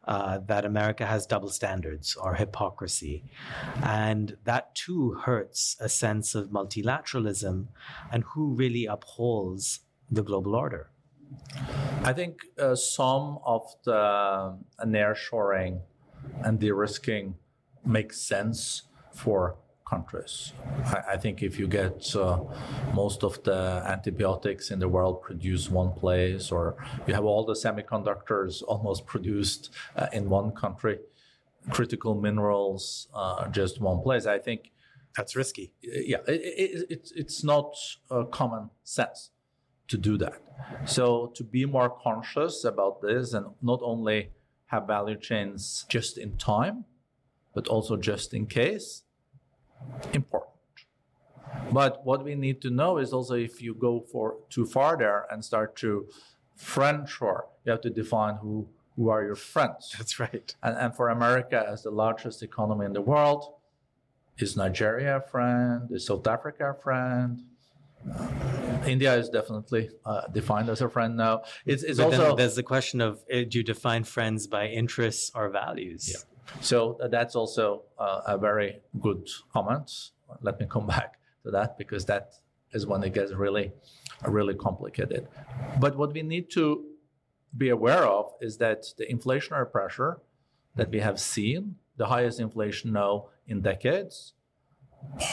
uh, 0.06 0.38
that 0.46 0.64
America 0.64 1.06
has 1.06 1.26
double 1.26 1.50
standards 1.50 2.16
or 2.16 2.34
hypocrisy. 2.34 3.24
And 3.82 4.36
that 4.44 4.74
too 4.74 5.12
hurts 5.12 5.76
a 5.80 5.88
sense 5.88 6.34
of 6.34 6.48
multilateralism 6.48 7.66
and 8.10 8.24
who 8.24 8.54
really 8.54 8.86
upholds 8.86 9.80
the 10.10 10.22
global 10.22 10.56
order. 10.56 10.90
I 12.02 12.12
think 12.12 12.40
uh, 12.58 12.74
some 12.74 13.38
of 13.44 13.62
the 13.84 13.94
uh, 13.94 14.54
nearshoring 14.84 15.80
and 16.42 16.58
de-risking 16.58 17.34
makes 17.84 18.20
sense 18.20 18.82
for 19.12 19.56
countries. 19.92 20.52
I, 20.94 21.14
I 21.14 21.16
think 21.22 21.42
if 21.42 21.58
you 21.60 21.66
get 21.80 21.98
uh, 22.16 22.38
most 22.94 23.20
of 23.28 23.42
the 23.42 23.60
antibiotics 23.94 24.70
in 24.70 24.78
the 24.78 24.88
world 24.96 25.16
produced 25.28 25.70
one 25.82 25.92
place, 26.02 26.52
or 26.56 26.64
you 27.06 27.14
have 27.18 27.24
all 27.24 27.44
the 27.44 27.58
semiconductors 27.64 28.62
almost 28.72 29.00
produced 29.06 29.62
uh, 29.96 30.06
in 30.12 30.22
one 30.28 30.52
country, 30.52 30.96
critical 31.70 32.14
minerals 32.14 33.08
uh, 33.14 33.48
just 33.48 33.80
one 33.80 34.00
place, 34.06 34.24
I 34.26 34.38
think 34.38 34.60
that's 35.16 35.34
risky. 35.34 35.72
Yeah, 35.82 36.22
it, 36.28 36.40
it, 36.64 36.86
it's 36.94 37.10
it's 37.22 37.44
not 37.44 37.74
common 38.30 38.70
sense 38.84 39.30
to 39.88 39.96
do 39.98 40.16
that. 40.18 40.38
So 40.84 41.32
to 41.34 41.42
be 41.42 41.66
more 41.66 41.90
conscious 41.90 42.64
about 42.64 43.02
this 43.02 43.34
and 43.34 43.46
not 43.60 43.80
only 43.82 44.30
have 44.66 44.86
value 44.86 45.18
chains 45.18 45.84
just 45.88 46.16
in 46.16 46.36
time, 46.36 46.84
but 47.54 47.66
also 47.66 47.96
just 47.96 48.32
in 48.32 48.46
case 48.46 49.02
important. 50.12 50.50
But 51.72 52.04
what 52.04 52.24
we 52.24 52.34
need 52.34 52.60
to 52.62 52.70
know 52.70 52.98
is 52.98 53.12
also 53.12 53.34
if 53.34 53.62
you 53.62 53.74
go 53.74 54.00
for 54.00 54.36
too 54.48 54.66
far 54.66 54.96
there 54.96 55.26
and 55.30 55.44
start 55.44 55.76
to 55.76 56.08
friendshore, 56.56 57.46
you 57.64 57.72
have 57.72 57.80
to 57.82 57.90
define 57.90 58.36
who 58.36 58.68
who 58.96 59.08
are 59.08 59.24
your 59.24 59.36
friends. 59.36 59.94
That's 59.96 60.18
right. 60.20 60.54
And, 60.62 60.76
and 60.76 60.94
for 60.94 61.08
America 61.08 61.64
as 61.66 61.82
the 61.84 61.90
largest 61.90 62.42
economy 62.42 62.84
in 62.86 62.92
the 62.92 63.00
world, 63.00 63.54
is 64.38 64.56
Nigeria 64.56 65.16
a 65.16 65.20
friend? 65.20 65.90
Is 65.90 66.06
South 66.06 66.26
Africa 66.26 66.70
a 66.70 66.74
friend? 66.74 67.44
India 68.86 69.14
is 69.14 69.28
definitely 69.28 69.90
uh, 70.06 70.22
defined 70.32 70.70
as 70.70 70.80
a 70.80 70.88
friend 70.88 71.16
now. 71.16 71.42
It's, 71.66 71.82
it's 71.82 71.98
also 71.98 72.34
there's 72.34 72.56
the 72.56 72.62
question 72.62 73.00
of 73.00 73.22
uh, 73.32 73.42
do 73.48 73.58
you 73.58 73.62
define 73.62 74.04
friends 74.04 74.46
by 74.46 74.68
interests 74.68 75.30
or 75.34 75.50
values? 75.50 76.08
Yeah. 76.10 76.29
So 76.60 76.98
that's 77.10 77.34
also 77.34 77.82
uh, 77.98 78.22
a 78.26 78.38
very 78.38 78.80
good 79.00 79.28
comment. 79.52 80.10
Let 80.42 80.60
me 80.60 80.66
come 80.68 80.86
back 80.96 81.18
to 81.44 81.50
that 81.50 81.78
because 81.78 82.04
that 82.06 82.34
is 82.72 82.86
when 82.86 83.02
it 83.02 83.14
gets 83.14 83.32
really, 83.32 83.72
really 84.26 84.54
complicated. 84.54 85.26
But 85.80 85.96
what 85.96 86.12
we 86.12 86.22
need 86.22 86.50
to 86.52 86.84
be 87.56 87.68
aware 87.68 88.04
of 88.04 88.32
is 88.40 88.58
that 88.58 88.86
the 88.96 89.06
inflationary 89.06 89.70
pressure 89.70 90.20
that 90.76 90.90
we 90.90 91.00
have 91.00 91.18
seen, 91.18 91.76
the 91.96 92.06
highest 92.06 92.38
inflation 92.38 92.92
now 92.92 93.26
in 93.46 93.60
decades, 93.60 94.34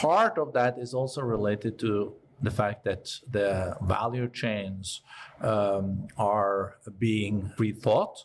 part 0.00 0.38
of 0.38 0.52
that 0.52 0.78
is 0.78 0.94
also 0.94 1.22
related 1.22 1.78
to 1.78 2.14
the 2.40 2.50
fact 2.50 2.84
that 2.84 3.10
the 3.30 3.76
value 3.82 4.28
chains 4.28 5.02
um, 5.40 6.08
are 6.16 6.76
being 6.98 7.52
rethought 7.58 8.24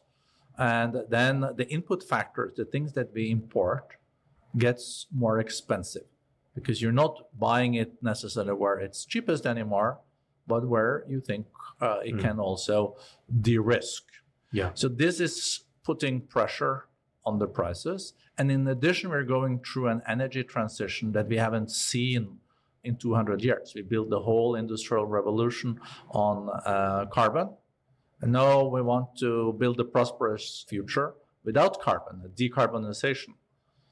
and 0.58 1.04
then 1.10 1.42
the 1.56 1.68
input 1.70 2.04
factors, 2.04 2.54
the 2.56 2.66
things 2.66 2.94
that 2.94 3.14
we 3.14 3.32
import, 3.32 3.98
gets 4.58 5.08
more 5.12 5.40
expensive 5.40 6.04
because 6.54 6.82
you're 6.82 6.92
not 6.92 7.28
buying 7.38 7.74
it 7.74 7.92
necessarily 8.04 8.54
where 8.54 8.80
it's 8.80 9.06
cheapest 9.06 9.46
anymore, 9.46 10.00
but 10.46 10.68
where 10.68 11.04
you 11.08 11.20
think 11.20 11.48
uh, 11.82 12.00
it 12.06 12.16
mm. 12.16 12.22
can 12.22 12.40
also 12.40 12.96
de-risk. 13.42 14.04
Yeah. 14.52 14.72
So 14.76 14.88
this 14.88 15.20
is 15.20 15.62
putting 15.84 16.22
pressure 16.22 16.86
on 17.26 17.40
the 17.40 17.48
prices, 17.48 18.14
and 18.38 18.52
in 18.52 18.68
addition, 18.68 19.10
we're 19.10 19.24
going 19.24 19.60
through 19.60 19.88
an 19.88 20.02
energy 20.08 20.44
transition 20.44 21.12
that 21.14 21.28
we 21.28 21.38
haven't 21.38 21.72
seen 21.72 22.40
in 22.84 22.98
200 22.98 23.42
years. 23.42 23.74
We 23.76 23.82
built 23.82 24.10
the 24.10 24.20
whole 24.20 24.56
industrial 24.56 25.06
revolution 25.06 25.80
on 26.10 26.50
uh, 26.66 27.06
carbon 27.12 27.50
and 28.24 28.32
now 28.32 28.64
we 28.64 28.82
want 28.82 29.18
to 29.18 29.52
build 29.60 29.82
a 29.82 29.84
prosperous 29.84 30.66
future 30.70 31.14
without 31.44 31.82
carbon, 31.82 32.22
a 32.24 32.30
decarbonization, 32.30 33.34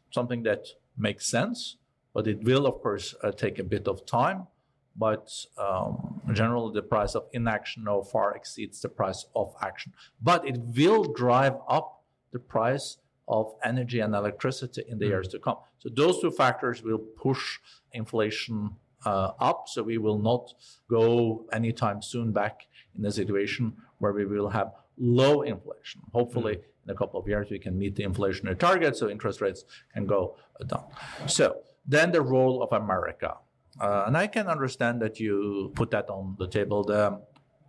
something 0.10 0.44
that 0.44 0.68
makes 0.98 1.28
sense, 1.28 1.76
but 2.14 2.28
it 2.28 2.42
will, 2.42 2.66
of 2.66 2.82
course, 2.82 3.14
uh, 3.26 3.32
take 3.34 3.60
a 3.60 3.64
bit 3.64 3.90
of 3.90 4.06
time. 4.06 4.48
But 4.96 5.30
um, 5.58 6.22
generally, 6.32 6.74
the 6.74 6.82
price 6.82 7.14
of 7.14 7.26
inaction 7.34 7.84
now 7.84 8.04
far 8.04 8.34
exceeds 8.34 8.80
the 8.82 8.88
price 8.88 9.26
of 9.36 9.54
action. 9.62 9.92
But 10.22 10.48
it 10.48 10.58
will 10.78 11.04
drive 11.04 11.56
up 11.68 12.04
the 12.32 12.40
price 12.40 13.00
of 13.28 13.54
energy 13.66 14.00
and 14.00 14.16
electricity 14.16 14.84
in 14.88 14.98
the 14.98 15.08
mm. 15.08 15.10
years 15.10 15.28
to 15.30 15.40
come. 15.40 15.58
So 15.80 15.90
those 15.94 16.22
two 16.22 16.32
factors 16.32 16.84
will 16.84 17.00
push 17.00 17.60
inflation 17.92 18.78
uh, 19.06 19.32
up. 19.42 19.66
So 19.68 19.84
we 19.84 19.98
will 19.98 20.20
not 20.20 20.54
go 20.90 21.46
anytime 21.52 22.02
soon 22.02 22.32
back 22.32 22.68
in 22.98 23.06
a 23.06 23.12
situation 23.12 23.74
where 24.02 24.14
we 24.20 24.26
will 24.26 24.50
have 24.50 24.70
low 24.98 25.42
inflation. 25.54 26.02
Hopefully, 26.14 26.56
mm. 26.56 26.64
in 26.84 26.90
a 26.96 26.98
couple 27.02 27.20
of 27.20 27.28
years, 27.28 27.48
we 27.50 27.60
can 27.60 27.78
meet 27.78 27.96
the 27.96 28.04
inflationary 28.04 28.58
target, 28.58 28.98
so 28.98 29.10
interest 29.10 29.40
rates 29.42 29.64
can 29.94 30.06
go 30.06 30.36
down. 30.68 30.86
So 31.28 31.46
then 31.86 32.12
the 32.12 32.22
role 32.22 32.62
of 32.64 32.72
America. 32.84 33.32
Uh, 33.80 34.04
and 34.08 34.18
I 34.18 34.28
can 34.28 34.48
understand 34.48 35.02
that 35.02 35.20
you 35.20 35.72
put 35.76 35.92
that 35.92 36.10
on 36.10 36.36
the 36.38 36.48
table. 36.48 36.84
The 36.84 37.22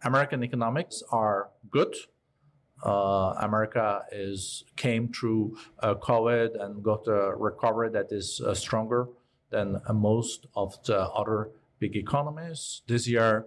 American 0.03 0.43
economics 0.43 1.03
are 1.13 1.51
good. 1.71 1.95
Uh, 2.85 3.35
America 3.39 4.03
is 4.11 4.65
came 4.77 5.13
through 5.13 5.57
uh, 5.79 5.95
COVID 5.95 6.61
and 6.61 6.83
got 6.83 7.07
a 7.07 7.21
recovery 7.37 7.91
that 7.91 8.09
is 8.11 8.41
uh, 8.45 8.55
stronger 8.55 9.09
than 9.51 9.81
most 9.95 10.47
of 10.57 10.83
the 10.85 10.99
other 11.21 11.51
big 11.79 11.95
economies. 11.95 12.83
This 12.89 13.07
year, 13.07 13.47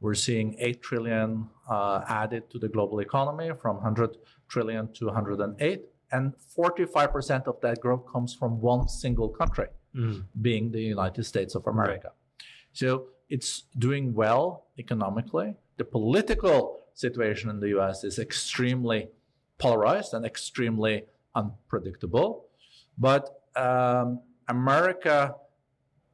we're 0.00 0.14
seeing 0.14 0.54
8 0.58 0.82
trillion 0.82 1.48
uh, 1.68 2.02
added 2.08 2.50
to 2.50 2.58
the 2.58 2.68
global 2.68 3.00
economy 3.00 3.50
from 3.60 3.76
100 3.76 4.16
trillion 4.48 4.92
to 4.94 5.06
108. 5.06 5.82
And 6.12 6.34
45% 6.56 7.46
of 7.46 7.60
that 7.60 7.80
growth 7.80 8.10
comes 8.10 8.32
from 8.32 8.60
one 8.60 8.88
single 8.88 9.28
country, 9.28 9.66
mm. 9.94 10.24
being 10.40 10.70
the 10.70 10.80
United 10.80 11.24
States 11.24 11.54
of 11.54 11.66
America. 11.66 12.08
Right. 12.08 12.42
So 12.72 13.08
it's 13.28 13.64
doing 13.78 14.14
well 14.14 14.66
economically. 14.78 15.54
The 15.76 15.84
political 15.84 16.80
situation 16.94 17.50
in 17.50 17.60
the 17.60 17.78
US 17.78 18.04
is 18.04 18.18
extremely 18.18 19.08
polarized 19.58 20.14
and 20.14 20.24
extremely 20.24 21.04
unpredictable. 21.34 22.46
But 22.96 23.42
um, 23.54 24.20
America 24.48 25.34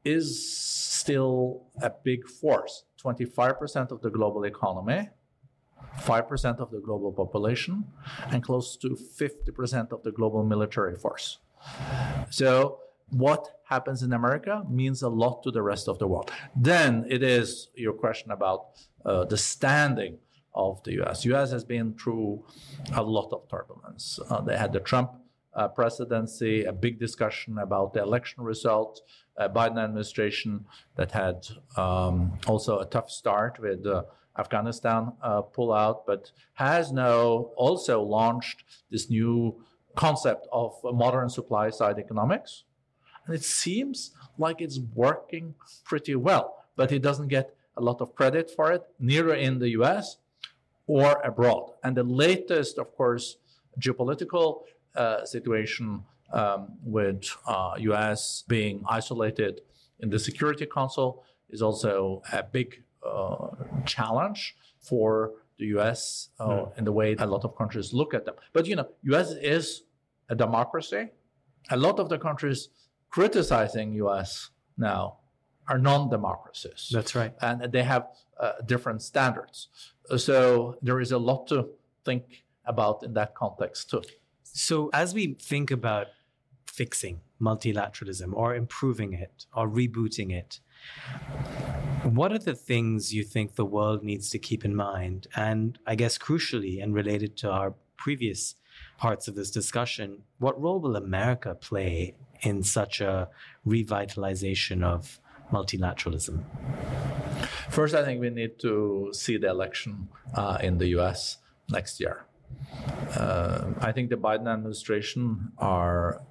is 0.03 0.25
still 0.49 1.63
a 1.81 1.91
big 2.03 2.27
force 2.27 2.83
25% 3.03 3.91
of 3.91 4.01
the 4.01 4.09
global 4.09 4.43
economy, 4.43 5.09
5% 5.99 6.59
of 6.59 6.71
the 6.71 6.79
global 6.79 7.11
population, 7.11 7.85
and 8.29 8.43
close 8.43 8.77
to 8.77 8.89
50% 8.89 9.91
of 9.91 10.03
the 10.03 10.11
global 10.11 10.43
military 10.43 10.95
force. 10.95 11.39
So, 12.29 12.79
what 13.09 13.59
happens 13.65 14.01
in 14.03 14.13
America 14.13 14.63
means 14.69 15.01
a 15.01 15.09
lot 15.09 15.43
to 15.43 15.51
the 15.51 15.61
rest 15.61 15.87
of 15.87 15.99
the 15.99 16.07
world. 16.07 16.31
Then 16.55 17.05
it 17.07 17.21
is 17.21 17.69
your 17.75 17.93
question 17.93 18.31
about 18.31 18.67
uh, 19.05 19.25
the 19.25 19.37
standing 19.37 20.17
of 20.53 20.81
the 20.83 20.93
U.S. 20.93 21.25
U.S. 21.25 21.51
has 21.51 21.63
been 21.63 21.93
through 21.93 22.43
a 22.93 23.03
lot 23.03 23.31
of 23.31 23.47
turbulence. 23.49 24.19
Uh, 24.29 24.41
they 24.41 24.57
had 24.57 24.73
the 24.73 24.79
Trump 24.79 25.11
uh, 25.53 25.67
presidency, 25.67 26.63
a 26.63 26.73
big 26.73 26.99
discussion 26.99 27.57
about 27.59 27.93
the 27.93 28.01
election 28.01 28.43
result, 28.43 29.01
Biden 29.39 29.77
administration 29.83 30.65
that 30.95 31.11
had 31.11 31.47
um, 31.75 32.33
also 32.47 32.79
a 32.79 32.85
tough 32.85 33.09
start 33.09 33.59
with 33.59 33.85
uh, 33.85 34.03
Afghanistan 34.37 35.13
uh, 35.21 35.41
pullout, 35.41 36.05
but 36.05 36.31
has 36.53 36.91
now 36.91 37.49
also 37.55 38.01
launched 38.01 38.63
this 38.89 39.09
new 39.09 39.61
concept 39.95 40.47
of 40.51 40.73
modern 40.83 41.29
supply 41.29 41.69
side 41.69 41.99
economics. 41.99 42.63
And 43.25 43.35
it 43.35 43.43
seems 43.43 44.11
like 44.37 44.61
it's 44.61 44.79
working 44.93 45.55
pretty 45.83 46.15
well, 46.15 46.65
but 46.75 46.91
it 46.91 47.01
doesn't 47.01 47.29
get 47.29 47.55
a 47.77 47.81
lot 47.81 48.01
of 48.01 48.15
credit 48.15 48.51
for 48.51 48.71
it, 48.71 48.83
neither 48.99 49.33
in 49.33 49.59
the 49.59 49.69
US 49.69 50.17
or 50.87 51.21
abroad. 51.23 51.71
And 51.83 51.95
the 51.95 52.03
latest, 52.03 52.77
of 52.77 52.95
course, 52.95 53.37
geopolitical 53.79 54.63
uh, 54.95 55.25
situation 55.25 56.03
um, 56.35 56.67
with 56.83 57.25
uh, 57.47 57.73
US 57.77 58.43
being 58.47 58.83
isolated 58.87 59.61
in 59.99 60.09
the 60.09 60.19
Security 60.19 60.65
Council 60.65 61.23
is 61.49 61.61
also 61.61 62.21
a 62.31 62.43
big 62.43 62.83
uh, 63.05 63.47
challenge 63.85 64.55
for 64.79 65.31
the 65.57 65.65
US 65.77 66.29
mm. 66.39 66.77
in 66.77 66.83
the 66.83 66.91
way 66.91 67.15
a 67.17 67.25
lot 67.25 67.45
of 67.45 67.57
countries 67.57 67.93
look 67.93 68.13
at 68.13 68.25
them. 68.25 68.35
But 68.53 68.67
you 68.67 68.75
know, 68.75 68.87
US 69.03 69.31
is 69.31 69.83
a 70.29 70.35
democracy. 70.35 71.09
A 71.71 71.77
lot 71.77 71.99
of 71.99 72.09
the 72.09 72.19
countries 72.19 72.69
criticizing 73.09 73.93
US 73.93 74.49
now 74.77 75.19
are 75.67 75.79
non-democracies. 75.79 76.89
That's 76.91 77.15
right. 77.15 77.33
And 77.41 77.71
they 77.71 77.83
have 77.83 78.07
uh, 78.39 78.53
different 78.65 79.01
standards. 79.01 79.69
So 80.17 80.77
there 80.81 80.99
is 80.99 81.11
a 81.11 81.17
lot 81.17 81.47
to 81.47 81.69
think 82.03 82.43
about 82.65 83.03
in 83.03 83.13
that 83.13 83.33
context 83.33 83.89
too. 83.89 84.03
So 84.43 84.89
as 84.93 85.13
we 85.13 85.33
think 85.33 85.71
about 85.71 86.07
fixing 86.75 87.21
multilateralism 87.41 88.33
or 88.33 88.55
improving 88.55 89.13
it 89.13 89.45
or 89.55 89.67
rebooting 89.69 90.31
it, 90.31 90.59
what 92.03 92.31
are 92.31 92.39
the 92.39 92.55
things 92.55 93.13
you 93.13 93.23
think 93.23 93.55
the 93.55 93.65
world 93.65 94.03
needs 94.03 94.29
to 94.29 94.39
keep 94.39 94.63
in 94.63 94.75
mind? 94.75 95.27
And 95.35 95.79
I 95.87 95.95
guess 95.95 96.17
crucially 96.17 96.81
and 96.81 96.93
related 96.93 97.35
to 97.37 97.49
our 97.49 97.73
previous 97.97 98.55
parts 98.97 99.27
of 99.27 99.35
this 99.35 99.51
discussion, 99.51 100.23
what 100.39 100.61
role 100.61 100.79
will 100.79 100.95
America 100.95 101.55
play 101.55 102.15
in 102.41 102.63
such 102.63 103.01
a 103.01 103.29
revitalization 103.65 104.83
of 104.83 105.19
multilateralism? 105.51 106.43
First, 107.69 107.95
I 107.95 108.03
think 108.03 108.21
we 108.21 108.29
need 108.29 108.59
to 108.59 109.09
see 109.13 109.37
the 109.37 109.49
election 109.49 110.09
uh, 110.33 110.57
in 110.61 110.77
the 110.77 110.87
US 110.99 111.37
next 111.69 111.99
year. 111.99 112.25
Uh, 113.15 113.71
I 113.79 113.91
think 113.91 114.09
the 114.09 114.17
Biden 114.17 114.47
administration 114.47 115.51
are, 115.57 116.21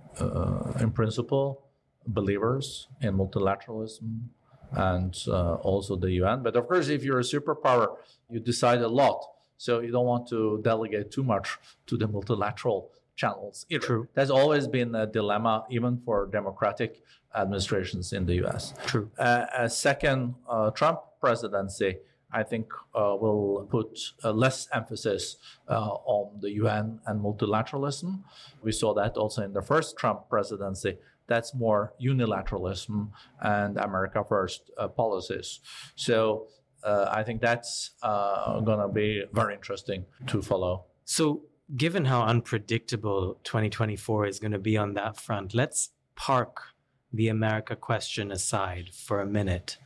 in 0.81 0.91
principle, 0.91 1.65
believers 2.07 2.89
in 3.01 3.17
multilateralism 3.17 4.29
and 4.73 5.17
uh, 5.29 5.55
also 5.55 5.97
the 5.97 6.11
UN. 6.13 6.43
But 6.43 6.57
of 6.57 6.67
course, 6.67 6.89
if 6.89 7.05
you're 7.05 7.21
a 7.21 7.23
superpower, 7.23 7.97
you 8.31 8.41
decide 8.41 8.81
a 8.81 8.89
lot. 8.89 9.25
So 9.57 9.81
you 9.81 9.93
don't 9.93 10.07
want 10.07 10.29
to 10.29 10.61
delegate 10.63 11.11
too 11.11 11.23
much 11.23 11.59
to 11.87 11.97
the 11.97 12.09
multilateral 12.09 12.91
channels 13.17 13.67
either. 13.69 13.87
True. 13.87 14.09
That's 14.15 14.31
always 14.31 14.67
been 14.67 14.95
a 14.95 15.07
dilemma, 15.07 15.65
even 15.71 16.01
for 16.05 16.27
democratic 16.27 17.03
administrations 17.35 18.13
in 18.13 18.27
the 18.27 18.45
US. 18.45 18.75
True. 18.87 19.11
Uh, 19.19 19.47
a 19.57 19.71
second 19.71 20.35
uh, 20.49 20.71
Trump 20.71 21.01
presidency, 21.21 21.99
I 22.35 22.43
think, 22.43 22.67
uh, 22.95 23.17
will 23.21 23.67
put 23.71 23.99
uh, 24.25 24.33
less 24.33 24.69
emphasis 24.73 25.37
uh, 25.69 25.91
on 26.05 26.41
the 26.41 26.51
UN 26.63 27.01
and 27.07 27.23
multilateralism. 27.23 28.23
We 28.63 28.73
saw 28.73 28.93
that 28.95 29.17
also 29.17 29.43
in 29.43 29.53
the 29.53 29.63
first 29.63 29.97
Trump 29.97 30.29
presidency. 30.29 30.99
That's 31.29 31.55
more 31.55 31.95
unilateralism 32.03 33.11
and 33.41 33.79
America 33.79 34.25
First 34.29 34.71
uh, 34.77 34.89
policies. 34.89 35.61
So 35.95 36.49
I 36.85 37.23
think 37.23 37.41
that's 37.41 37.93
going 38.03 38.79
to 38.79 38.89
be 38.89 39.25
very 39.33 39.55
interesting 39.55 40.05
to 40.27 40.43
follow. 40.43 40.85
So 41.07 41.45
given 41.75 42.05
how 42.05 42.25
unpredictable 42.25 43.41
2024 43.45 44.27
is 44.27 44.39
going 44.39 44.53
to 44.53 44.59
be 44.59 44.77
on 44.77 44.93
that 44.95 45.19
front, 45.19 45.55
let's 45.55 45.91
park 46.15 46.75
the 47.11 47.29
America 47.29 47.75
question 47.77 48.31
aside 48.31 48.91
for 48.93 49.21
a 49.21 49.27
minute. 49.27 49.79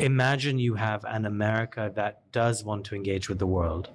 Imagine 0.00 0.58
you 0.58 0.76
have 0.76 1.04
an 1.04 1.26
America 1.26 1.92
that 1.94 2.22
does 2.32 2.64
want 2.64 2.86
to 2.86 2.94
engage 2.94 3.28
with 3.28 3.38
the 3.38 3.46
world. 3.46 3.90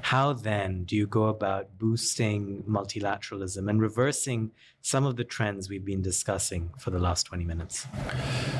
How 0.00 0.32
then 0.32 0.84
do 0.84 0.96
you 0.96 1.06
go 1.06 1.24
about 1.24 1.78
boosting 1.78 2.64
multilateralism 2.66 3.68
and 3.68 3.78
reversing 3.78 4.52
some 4.80 5.04
of 5.04 5.16
the 5.16 5.24
trends 5.24 5.68
we've 5.68 5.84
been 5.84 6.00
discussing 6.00 6.70
for 6.78 6.90
the 6.90 6.98
last 6.98 7.24
20 7.24 7.44
minutes? 7.44 7.86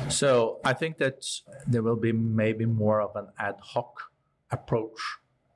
So, 0.09 0.59
I 0.63 0.73
think 0.73 0.99
that 0.99 1.25
there 1.65 1.81
will 1.81 1.95
be 1.95 2.11
maybe 2.11 2.67
more 2.67 3.01
of 3.01 3.15
an 3.15 3.29
ad 3.39 3.55
hoc 3.59 4.11
approach 4.51 4.99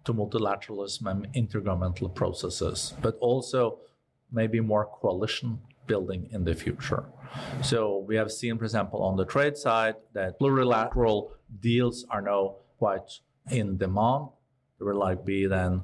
to 0.05 0.15
multilateralism 0.15 1.05
and 1.05 1.31
intergovernmental 1.33 2.15
processes, 2.15 2.95
but 2.99 3.15
also 3.19 3.77
maybe 4.31 4.59
more 4.59 4.85
coalition 4.85 5.59
building 5.87 6.27
in 6.31 6.43
the 6.43 6.53
future. 6.53 7.05
So 7.63 8.03
we 8.07 8.15
have 8.15 8.31
seen, 8.31 8.57
for 8.57 8.65
example, 8.65 9.01
on 9.03 9.15
the 9.15 9.25
trade 9.25 9.57
side, 9.57 9.95
that 10.13 10.39
plurilateral 10.39 11.31
deals 11.59 12.05
are 12.09 12.21
now 12.21 12.55
quite 12.77 13.19
in 13.49 13.77
demand. 13.77 14.27
There 14.77 14.87
will 14.87 14.99
like 14.99 15.25
be 15.25 15.45
then 15.45 15.81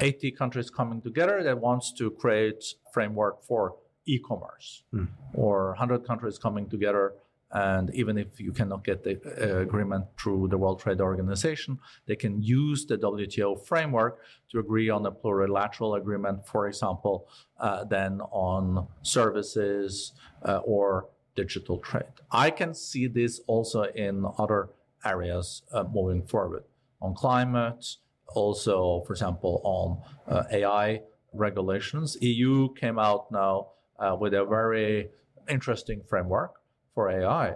80 0.00 0.32
countries 0.32 0.70
coming 0.70 1.00
together 1.00 1.42
that 1.42 1.58
wants 1.58 1.92
to 1.94 2.10
create 2.10 2.64
framework 2.92 3.42
for 3.44 3.76
e-commerce, 4.04 4.82
mm. 4.92 5.06
or 5.34 5.68
100 5.68 6.04
countries 6.04 6.38
coming 6.38 6.68
together 6.68 7.14
and 7.52 7.94
even 7.94 8.16
if 8.16 8.40
you 8.40 8.50
cannot 8.52 8.82
get 8.82 9.04
the 9.04 9.20
uh, 9.40 9.60
agreement 9.60 10.06
through 10.18 10.48
the 10.48 10.56
World 10.56 10.80
Trade 10.80 11.00
Organization, 11.00 11.78
they 12.06 12.16
can 12.16 12.42
use 12.42 12.86
the 12.86 12.96
WTO 12.96 13.62
framework 13.66 14.20
to 14.50 14.58
agree 14.58 14.88
on 14.88 15.04
a 15.04 15.12
plurilateral 15.12 15.98
agreement, 15.98 16.46
for 16.46 16.66
example, 16.66 17.28
uh, 17.60 17.84
then 17.84 18.20
on 18.30 18.86
services 19.02 20.12
uh, 20.44 20.60
or 20.64 21.08
digital 21.34 21.78
trade. 21.78 22.04
I 22.30 22.50
can 22.50 22.74
see 22.74 23.06
this 23.06 23.40
also 23.46 23.82
in 23.82 24.24
other 24.38 24.70
areas 25.04 25.62
uh, 25.72 25.84
moving 25.84 26.22
forward 26.22 26.64
on 27.02 27.14
climate, 27.14 27.96
also, 28.28 29.02
for 29.06 29.12
example, 29.12 29.60
on 29.64 30.34
uh, 30.34 30.44
AI 30.50 31.02
regulations. 31.34 32.16
EU 32.22 32.72
came 32.74 32.98
out 32.98 33.30
now 33.30 33.68
uh, 33.98 34.16
with 34.18 34.32
a 34.32 34.44
very 34.44 35.10
interesting 35.48 36.02
framework 36.08 36.61
for 36.94 37.10
AI. 37.10 37.54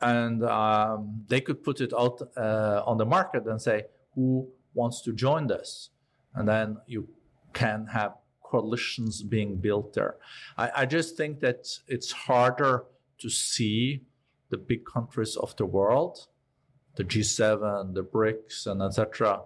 And 0.00 0.44
um, 0.44 1.24
they 1.28 1.40
could 1.40 1.62
put 1.62 1.80
it 1.80 1.92
out 1.92 2.20
uh, 2.36 2.82
on 2.84 2.98
the 2.98 3.06
market 3.06 3.46
and 3.46 3.60
say, 3.60 3.84
who 4.14 4.48
wants 4.74 5.00
to 5.02 5.12
join 5.12 5.46
this? 5.46 5.90
And 6.34 6.48
then 6.48 6.78
you 6.86 7.08
can 7.52 7.86
have 7.86 8.14
coalitions 8.42 9.22
being 9.22 9.56
built 9.56 9.94
there. 9.94 10.16
I, 10.58 10.70
I 10.76 10.86
just 10.86 11.16
think 11.16 11.40
that 11.40 11.66
it's 11.88 12.12
harder 12.12 12.84
to 13.18 13.30
see 13.30 14.02
the 14.50 14.56
big 14.56 14.84
countries 14.84 15.36
of 15.36 15.56
the 15.56 15.66
world, 15.66 16.26
the 16.96 17.04
G7, 17.04 17.94
the 17.94 18.04
BRICS, 18.04 18.66
and 18.66 18.82
etc., 18.82 19.42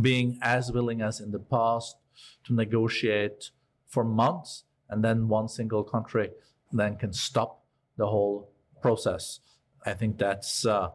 being 0.00 0.38
as 0.42 0.72
willing 0.72 1.00
as 1.02 1.20
in 1.20 1.30
the 1.30 1.38
past 1.38 1.96
to 2.44 2.54
negotiate 2.54 3.50
for 3.86 4.02
months, 4.02 4.64
and 4.90 5.04
then 5.04 5.28
one 5.28 5.48
single 5.48 5.84
country 5.84 6.30
then 6.78 6.96
can 6.96 7.12
stop 7.12 7.62
the 7.96 8.06
whole 8.06 8.50
process. 8.82 9.40
I 9.84 9.94
think 9.94 10.18
that's 10.18 10.66
uh, 10.66 10.90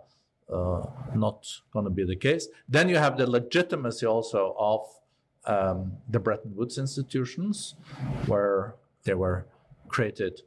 uh, 0.51 0.85
not 1.15 1.47
going 1.73 1.85
to 1.85 1.91
be 1.91 2.05
the 2.05 2.15
case. 2.15 2.47
Then 2.67 2.89
you 2.89 2.97
have 2.97 3.17
the 3.17 3.29
legitimacy 3.29 4.05
also 4.05 4.55
of 4.57 4.81
um, 5.45 5.93
the 6.09 6.19
Bretton 6.19 6.55
Woods 6.55 6.77
institutions, 6.77 7.75
where 8.27 8.75
they 9.03 9.13
were 9.13 9.45
created 9.87 10.41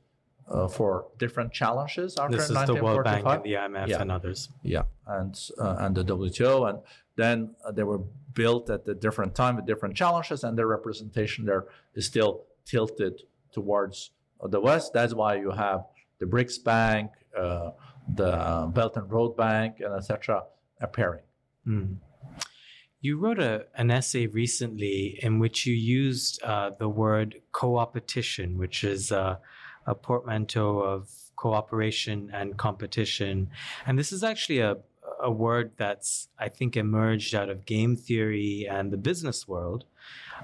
uh, 0.48 0.68
for 0.68 1.06
different 1.18 1.52
challenges 1.52 2.16
after 2.16 2.36
This 2.36 2.50
is 2.50 2.66
the 2.66 2.74
World 2.76 3.04
Bank 3.04 3.26
and 3.26 3.42
the 3.42 3.54
IMF 3.54 3.88
Yeah. 3.88 4.02
and 4.02 4.12
others. 4.12 4.50
Yeah, 4.62 4.82
and 5.06 5.38
uh, 5.58 5.76
and 5.80 5.94
the 5.96 6.04
WTO, 6.04 6.68
and 6.68 6.78
then 7.16 7.54
uh, 7.64 7.72
they 7.72 7.82
were 7.82 8.02
built 8.34 8.68
at 8.70 8.86
a 8.88 8.94
different 8.94 9.34
time 9.34 9.56
with 9.56 9.66
different 9.66 9.96
challenges, 9.96 10.44
and 10.44 10.56
their 10.58 10.66
representation 10.66 11.46
there 11.46 11.64
is 11.94 12.06
still 12.06 12.44
tilted 12.64 13.22
towards 13.52 14.10
uh, 14.40 14.48
the 14.48 14.60
West. 14.60 14.92
That's 14.92 15.14
why 15.14 15.36
you 15.36 15.50
have 15.50 15.84
the 16.18 16.26
BRICS 16.26 16.62
Bank, 16.64 17.10
uh, 17.36 17.70
the 18.12 18.70
Belt 18.72 18.96
and 18.96 19.10
Road 19.10 19.36
Bank, 19.36 19.80
and 19.80 19.94
etc. 19.94 20.44
appearing. 20.80 21.24
Mm. 21.66 21.96
You 23.00 23.18
wrote 23.18 23.38
a, 23.38 23.66
an 23.76 23.90
essay 23.90 24.26
recently 24.26 25.18
in 25.22 25.38
which 25.38 25.66
you 25.66 25.74
used 25.74 26.42
uh, 26.42 26.70
the 26.78 26.88
word 26.88 27.36
co-opetition, 27.52 28.56
which 28.56 28.82
is 28.82 29.12
uh, 29.12 29.36
a 29.86 29.94
portmanteau 29.94 30.78
of 30.78 31.10
cooperation 31.36 32.30
and 32.32 32.56
competition. 32.56 33.50
And 33.86 33.98
this 33.98 34.10
is 34.12 34.24
actually 34.24 34.60
a, 34.60 34.78
a 35.22 35.30
word 35.30 35.72
that's, 35.76 36.28
I 36.38 36.48
think, 36.48 36.76
emerged 36.76 37.34
out 37.34 37.50
of 37.50 37.66
game 37.66 37.96
theory 37.96 38.66
and 38.70 38.90
the 38.90 38.96
business 38.96 39.46
world 39.46 39.84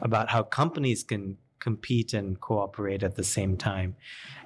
about 0.03 0.29
how 0.31 0.43
companies 0.43 1.03
can 1.03 1.39
compete 1.61 2.15
and 2.15 2.41
cooperate 2.41 3.03
at 3.03 3.17
the 3.17 3.25
same 3.25 3.57
time. 3.57 3.97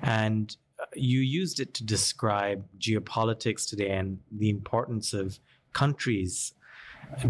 And 0.02 0.56
uh, 0.80 0.86
you 0.94 1.20
used 1.20 1.60
it 1.60 1.74
to 1.74 1.84
describe 1.84 2.64
geopolitics 2.78 3.68
today 3.68 3.90
and 3.90 4.18
the 4.30 4.50
importance 4.50 5.12
of 5.14 5.38
countries 5.72 6.52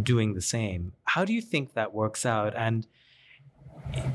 doing 0.02 0.34
the 0.34 0.40
same. 0.40 0.92
How 1.04 1.24
do 1.24 1.32
you 1.32 1.42
think 1.42 1.74
that 1.74 1.92
works 1.92 2.24
out? 2.24 2.54
And 2.56 2.86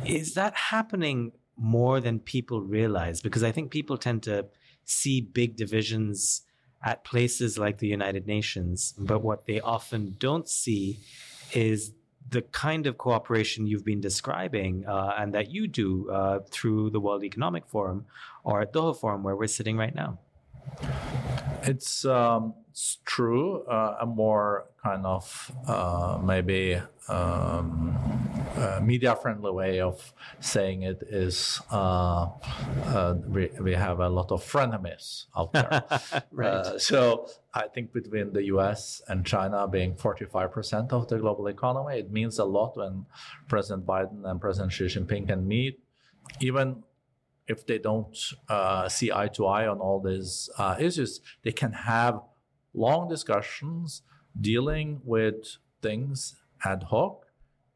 is 0.05 0.33
that 0.33 0.55
happening 0.55 1.31
more 1.57 1.99
than 1.99 2.19
people 2.19 2.61
realize? 2.61 3.21
Because 3.21 3.43
I 3.43 3.51
think 3.51 3.71
people 3.71 3.97
tend 3.97 4.23
to 4.23 4.47
see 4.85 5.21
big 5.21 5.55
divisions 5.55 6.43
at 6.83 7.03
places 7.03 7.57
like 7.57 7.79
the 7.79 7.87
United 7.87 8.25
Nations, 8.25 8.93
but 8.97 9.21
what 9.21 9.45
they 9.45 9.59
often 9.59 10.15
don't 10.17 10.47
see 10.47 10.99
is 11.53 11.91
the 12.29 12.41
kind 12.41 12.85
of 12.87 12.97
cooperation 12.97 13.67
you've 13.67 13.85
been 13.85 14.01
describing 14.01 14.85
uh, 14.85 15.13
and 15.17 15.33
that 15.33 15.51
you 15.51 15.67
do 15.67 16.09
uh, 16.11 16.39
through 16.49 16.89
the 16.91 16.99
World 16.99 17.23
Economic 17.23 17.67
Forum 17.67 18.05
or 18.43 18.61
at 18.61 18.73
Doha 18.73 18.95
Forum, 18.95 19.23
where 19.23 19.35
we're 19.35 19.47
sitting 19.47 19.77
right 19.77 19.95
now. 19.95 20.19
It's, 21.63 22.05
um, 22.05 22.53
it's 22.69 22.99
true. 23.05 23.63
Uh, 23.63 23.97
a 24.01 24.05
more 24.05 24.65
kind 24.83 25.05
of 25.05 25.51
uh, 25.67 26.19
maybe 26.23 26.79
um, 27.07 28.28
uh, 28.59 28.79
media 28.81 29.15
friendly 29.15 29.51
way 29.51 29.79
of 29.79 30.13
saying 30.39 30.83
it 30.83 31.01
is 31.09 31.61
uh, 31.71 32.27
uh, 32.85 33.15
we, 33.27 33.49
we 33.61 33.73
have 33.73 33.99
a 33.99 34.09
lot 34.09 34.31
of 34.31 34.43
frenemies 34.43 35.25
out 35.37 35.53
there. 35.53 35.83
right. 36.31 36.47
Uh, 36.47 36.79
so 36.79 37.29
I 37.53 37.67
think 37.67 37.93
between 37.93 38.33
the 38.33 38.43
US 38.55 39.01
and 39.07 39.25
China 39.25 39.67
being 39.67 39.95
45% 39.95 40.91
of 40.91 41.07
the 41.07 41.17
global 41.17 41.47
economy, 41.47 41.99
it 41.99 42.11
means 42.11 42.37
a 42.39 42.45
lot 42.45 42.77
when 42.77 43.05
President 43.47 43.85
Biden 43.85 44.29
and 44.29 44.41
President 44.41 44.71
Xi 44.73 44.85
Jinping 44.85 45.27
can 45.27 45.47
meet. 45.47 45.79
Even 46.39 46.83
if 47.47 47.65
they 47.65 47.79
don't 47.79 48.15
uh, 48.47 48.87
see 48.87 49.11
eye 49.11 49.29
to 49.29 49.47
eye 49.47 49.67
on 49.67 49.79
all 49.79 49.99
these 49.99 50.49
uh, 50.57 50.75
issues, 50.79 51.21
they 51.43 51.51
can 51.51 51.73
have 51.73 52.21
long 52.73 53.09
discussions 53.09 54.03
dealing 54.39 55.01
with 55.03 55.57
things 55.81 56.35
ad 56.63 56.83
hoc. 56.83 57.25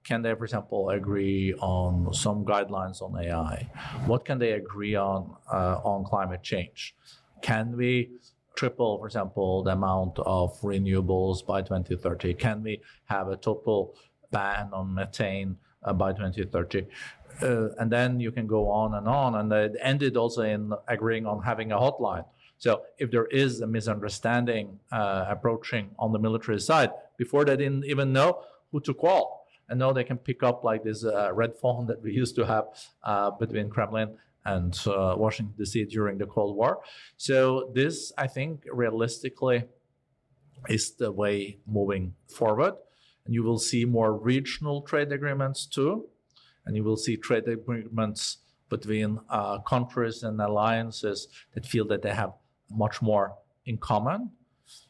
Can 0.03 0.21
they, 0.21 0.33
for 0.35 0.43
example, 0.43 0.89
agree 0.89 1.53
on 1.55 2.13
some 2.13 2.43
guidelines 2.43 3.01
on 3.01 3.17
AI? 3.23 3.69
What 4.05 4.25
can 4.25 4.37
they 4.37 4.51
agree 4.51 4.95
on 4.95 5.35
uh, 5.51 5.79
on 5.83 6.03
climate 6.03 6.43
change? 6.43 6.95
Can 7.41 7.77
we 7.77 8.11
triple, 8.55 8.97
for 8.99 9.07
example, 9.07 9.63
the 9.63 9.71
amount 9.71 10.19
of 10.19 10.59
renewables 10.61 11.45
by 11.45 11.61
2030? 11.61 12.33
Can 12.33 12.63
we 12.63 12.81
have 13.05 13.29
a 13.29 13.37
total 13.37 13.95
ban 14.31 14.69
on 14.73 14.93
methane 14.93 15.57
uh, 15.83 15.93
by 15.93 16.11
2030? 16.11 16.85
Uh, 17.41 17.69
and 17.79 17.91
then 17.91 18.19
you 18.19 18.31
can 18.31 18.45
go 18.45 18.69
on 18.69 18.93
and 18.95 19.07
on. 19.07 19.35
And 19.35 19.51
it 19.51 19.75
ended 19.81 20.17
also 20.17 20.43
in 20.43 20.73
agreeing 20.87 21.25
on 21.25 21.41
having 21.41 21.71
a 21.71 21.77
hotline. 21.77 22.25
So 22.57 22.83
if 22.97 23.11
there 23.11 23.25
is 23.25 23.61
a 23.61 23.67
misunderstanding 23.67 24.79
uh, 24.91 25.25
approaching 25.27 25.89
on 25.97 26.11
the 26.11 26.19
military 26.19 26.59
side, 26.59 26.91
before 27.17 27.45
they 27.45 27.57
didn't 27.57 27.85
even 27.85 28.13
know 28.13 28.43
who 28.71 28.79
to 28.81 28.93
call. 28.93 29.42
And 29.69 29.79
now 29.79 29.93
they 29.93 30.03
can 30.03 30.17
pick 30.17 30.43
up 30.43 30.63
like 30.63 30.83
this 30.83 31.05
uh, 31.05 31.33
red 31.33 31.55
phone 31.55 31.87
that 31.87 32.01
we 32.01 32.11
used 32.21 32.35
to 32.35 32.45
have 32.45 32.65
uh, 33.03 33.31
between 33.31 33.69
Kremlin 33.69 34.17
and 34.45 34.77
uh, 34.87 35.15
Washington 35.17 35.55
D.C. 35.57 35.85
during 35.85 36.17
the 36.17 36.25
Cold 36.25 36.55
War. 36.57 36.81
So 37.17 37.71
this, 37.73 38.11
I 38.17 38.27
think, 38.27 38.65
realistically, 38.71 39.63
is 40.67 40.95
the 40.95 41.11
way 41.11 41.59
moving 41.65 42.13
forward. 42.27 42.73
And 43.25 43.33
you 43.33 43.43
will 43.43 43.59
see 43.59 43.85
more 43.85 44.13
regional 44.13 44.81
trade 44.81 45.11
agreements 45.11 45.65
too, 45.65 46.07
and 46.65 46.75
you 46.75 46.83
will 46.83 46.97
see 46.97 47.15
trade 47.15 47.47
agreements 47.47 48.39
between 48.69 49.19
uh, 49.29 49.59
countries 49.59 50.23
and 50.23 50.41
alliances 50.41 51.27
that 51.53 51.65
feel 51.65 51.87
that 51.87 52.01
they 52.01 52.13
have 52.13 52.33
much 52.69 53.01
more 53.01 53.35
in 53.65 53.77
common. 53.77 54.31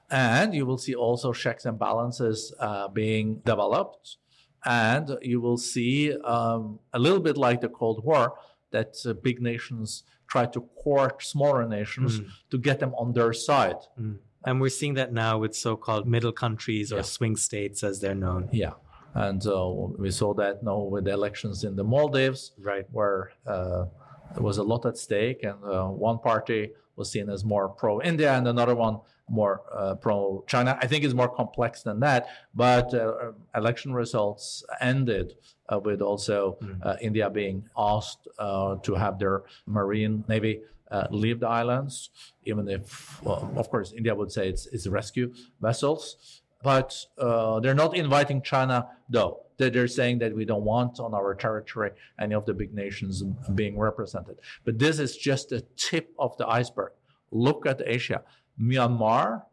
And 0.10 0.54
you 0.54 0.66
will 0.66 0.78
see 0.78 0.96
also 0.96 1.34
checks 1.34 1.66
and 1.66 1.78
balances 1.78 2.54
uh, 2.60 2.88
being 2.88 3.42
developed. 3.46 4.18
And 4.66 5.18
you 5.22 5.42
will 5.42 5.58
see 5.58 6.14
um, 6.24 6.80
a 6.94 7.00
little 7.00 7.20
bit 7.20 7.38
like 7.38 7.62
the 7.62 7.70
Cold 7.70 8.04
War 8.04 8.34
that 8.72 8.96
uh, 9.06 9.14
big 9.14 9.42
nations 9.42 10.04
try 10.28 10.46
to 10.48 10.62
court 10.84 11.22
smaller 11.24 11.68
nations 11.68 12.20
Mm. 12.20 12.28
to 12.52 12.58
get 12.58 12.80
them 12.80 12.94
on 12.96 13.14
their 13.14 13.34
side. 13.34 13.76
Mm. 14.00 14.18
And 14.46 14.60
we're 14.62 14.70
seeing 14.70 14.96
that 14.96 15.14
now 15.14 15.38
with 15.40 15.56
so 15.56 15.76
called 15.76 16.08
middle 16.08 16.32
countries 16.32 16.92
or 16.92 16.98
Yeah. 16.98 17.02
swing 17.04 17.36
states, 17.38 17.84
as 17.84 18.00
they're 18.02 18.16
known. 18.16 18.50
Yeah. 18.52 18.74
And 19.14 19.46
uh, 19.46 19.70
we 20.04 20.10
saw 20.12 20.34
that 20.36 20.64
now 20.64 20.80
with 20.80 21.04
the 21.06 21.12
elections 21.12 21.64
in 21.64 21.76
the 21.76 21.84
Maldives, 21.84 22.52
Right. 22.60 22.86
where 22.92 23.32
uh, 23.46 23.86
there 24.34 24.44
was 24.44 24.58
a 24.58 24.64
lot 24.64 24.86
at 24.86 24.98
stake, 24.98 25.44
and 25.44 25.64
uh, 25.64 25.88
one 25.88 26.18
party 26.20 26.72
was 26.96 27.12
seen 27.12 27.30
as 27.30 27.44
more 27.46 27.70
pro 27.70 28.02
India 28.02 28.34
and 28.38 28.48
another 28.48 28.76
one 28.76 29.00
more 29.30 29.62
uh, 29.74 29.96
pro 29.96 30.44
China. 30.48 30.78
I 30.82 30.88
think 30.88 31.04
it's 31.04 31.14
more 31.14 31.30
complex 31.30 31.84
than 31.84 32.00
that, 32.02 32.28
but 32.54 32.94
uh, 32.94 33.32
election 33.56 33.94
results 33.94 34.64
ended 34.82 35.34
uh, 35.72 35.80
with 35.80 36.02
also 36.02 36.58
Mm. 36.62 36.86
uh, 36.86 36.96
India 37.02 37.30
being 37.30 37.64
asked 37.78 38.28
uh, 38.38 38.76
to 38.84 38.96
have 38.96 39.20
their 39.20 39.44
marine 39.66 40.24
navy. 40.28 40.62
Uh, 40.92 41.08
leave 41.10 41.40
the 41.40 41.48
islands, 41.48 42.12
even 42.44 42.70
if, 42.70 43.20
well, 43.24 43.52
of 43.56 43.68
course, 43.72 43.94
India 43.98 44.14
would 44.14 44.32
say 44.32 44.48
it's, 44.48 44.68
it's 44.68 44.86
rescue 44.86 45.34
vessels 45.60 46.42
but 46.64 46.96
uh, 47.20 47.60
they're 47.60 47.76
not 47.76 47.96
inviting 47.96 48.42
China, 48.42 48.88
though. 49.10 49.42
They're, 49.58 49.70
they're 49.70 49.88
saying 49.88 50.20
that 50.20 50.34
we 50.34 50.46
don't 50.46 50.64
want 50.64 51.00
on 51.00 51.14
our 51.14 51.36
territory 51.36 51.92
any 52.20 52.34
of 52.34 52.46
the 52.46 52.54
big 52.54 52.74
nations 52.74 53.22
being 53.54 53.78
represented. 53.78 54.38
But 54.64 54.80
this 54.80 54.98
is 54.98 55.16
just 55.18 55.50
the 55.50 55.62
tip 55.76 56.14
of 56.18 56.36
the 56.38 56.48
iceberg. 56.48 56.94
Look 57.32 57.66
at 57.66 57.82
Asia. 57.86 58.24
Myanmar 58.60 59.44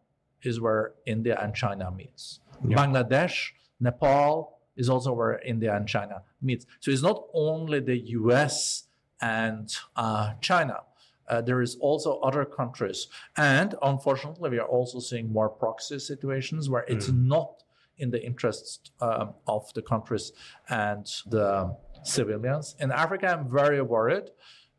is 0.43 0.61
where 0.61 0.95
India 1.07 1.39
and 1.41 1.55
China 1.55 1.91
meets. 1.91 2.41
Yeah. 2.67 2.77
Bangladesh, 2.77 3.51
Nepal 3.81 4.59
is 4.77 4.89
also 4.89 5.13
where 5.13 5.39
India 5.41 5.75
and 5.75 5.87
China 5.87 6.23
meets. 6.41 6.67
So 6.81 6.91
it's 6.91 7.03
not 7.03 7.25
only 7.35 7.81
the 7.81 7.99
U.S. 8.21 8.85
and 9.21 9.75
uh, 9.97 10.35
China. 10.41 10.81
Uh, 11.29 11.41
there 11.41 11.63
is 11.63 11.77
also 11.77 12.19
other 12.21 12.45
countries, 12.45 13.07
and 13.37 13.77
unfortunately, 13.83 14.51
we 14.51 14.59
are 14.59 14.67
also 14.67 14.99
seeing 14.99 15.33
more 15.33 15.49
proxy 15.49 16.01
situations 16.01 16.69
where 16.69 16.85
it's 16.89 17.09
not 17.09 17.63
in 17.99 18.11
the 18.11 18.21
interest 18.25 18.91
um, 19.01 19.35
of 19.47 19.73
the 19.75 19.83
countries 19.83 20.33
and 20.71 21.07
the 21.29 21.77
civilians. 22.03 22.75
In 22.81 22.91
Africa, 22.91 23.29
I'm 23.29 23.49
very 23.49 23.81
worried, 23.81 24.31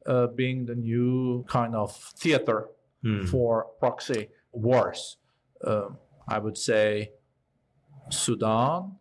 uh, 0.06 0.28
being 0.28 0.66
the 0.66 0.76
new 0.76 1.46
kind 1.48 1.74
of 1.74 1.96
theater 1.96 2.68
Mm. 3.04 3.28
for 3.30 3.68
proxy 3.80 4.30
wars. 4.52 5.18
Um, 5.66 5.98
I 6.28 6.38
would 6.38 6.58
say 6.58 7.12
Sudan, 8.10 8.98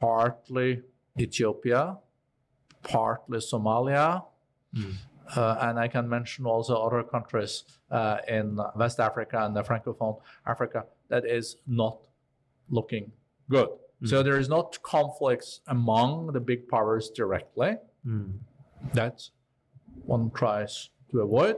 partly 0.00 0.82
Ethiopia, 1.18 1.98
partly 2.82 3.38
Somalia, 3.38 4.24
Mm. 4.74 4.92
uh, 5.34 5.56
and 5.62 5.78
I 5.78 5.88
can 5.88 6.06
mention 6.08 6.44
also 6.44 6.76
other 6.76 7.02
countries 7.02 7.64
uh, 7.90 8.18
in 8.28 8.58
West 8.76 9.00
Africa 9.00 9.44
and 9.46 9.56
the 9.56 9.62
Francophone 9.62 10.20
Africa 10.46 10.84
that 11.08 11.24
is 11.24 11.56
not 11.66 12.06
looking 12.68 13.12
good. 13.48 13.68
So 14.04 14.22
there 14.22 14.38
is 14.38 14.48
not 14.48 14.80
conflicts 14.82 15.60
among 15.66 16.32
the 16.32 16.40
big 16.40 16.68
powers 16.68 17.10
directly. 17.10 17.78
Mm. 18.06 18.34
That 18.92 19.28
one 20.04 20.30
tries 20.30 20.90
to 21.10 21.20
avoid, 21.22 21.56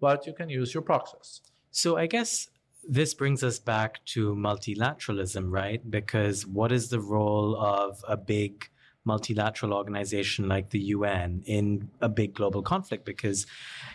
but 0.00 0.26
you 0.26 0.32
can 0.32 0.48
use 0.48 0.72
your 0.74 0.82
proxies. 0.82 1.40
So 1.70 1.96
I 1.96 2.06
guess 2.06 2.48
this 2.88 3.14
brings 3.14 3.42
us 3.42 3.58
back 3.58 4.04
to 4.06 4.34
multilateralism, 4.34 5.50
right? 5.50 5.88
Because 5.90 6.46
what 6.46 6.72
is 6.72 6.88
the 6.88 7.00
role 7.00 7.56
of 7.56 8.02
a 8.08 8.16
big 8.16 8.68
multilateral 9.04 9.72
organization 9.72 10.48
like 10.48 10.70
the 10.70 10.80
UN 10.96 11.42
in 11.46 11.88
a 12.00 12.08
big 12.08 12.34
global 12.34 12.62
conflict 12.62 13.04
because, 13.04 13.46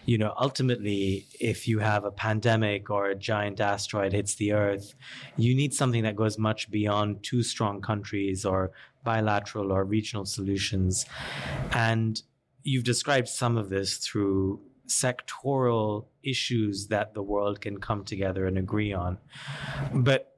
you 0.05 0.17
know, 0.17 0.33
ultimately, 0.39 1.25
if 1.39 1.67
you 1.67 1.79
have 1.79 2.03
a 2.03 2.11
pandemic 2.11 2.89
or 2.89 3.05
a 3.05 3.15
giant 3.15 3.59
asteroid 3.61 4.11
hits 4.13 4.35
the 4.35 4.53
Earth, 4.53 4.95
you 5.37 5.53
need 5.53 5.73
something 5.73 6.03
that 6.03 6.15
goes 6.15 6.37
much 6.37 6.71
beyond 6.71 7.21
two 7.21 7.43
strong 7.43 7.79
countries 7.79 8.43
or 8.43 8.71
bilateral 9.03 9.71
or 9.71 9.83
regional 9.83 10.25
solutions. 10.25 11.05
And 11.71 12.21
you've 12.63 12.83
described 12.83 13.27
some 13.27 13.55
of 13.57 13.69
this 13.69 13.97
through 13.97 14.61
sectoral 14.87 16.05
issues 16.23 16.87
that 16.87 17.13
the 17.13 17.23
world 17.23 17.61
can 17.61 17.79
come 17.79 18.03
together 18.03 18.45
and 18.45 18.57
agree 18.57 18.93
on. 18.93 19.17
But 19.93 20.37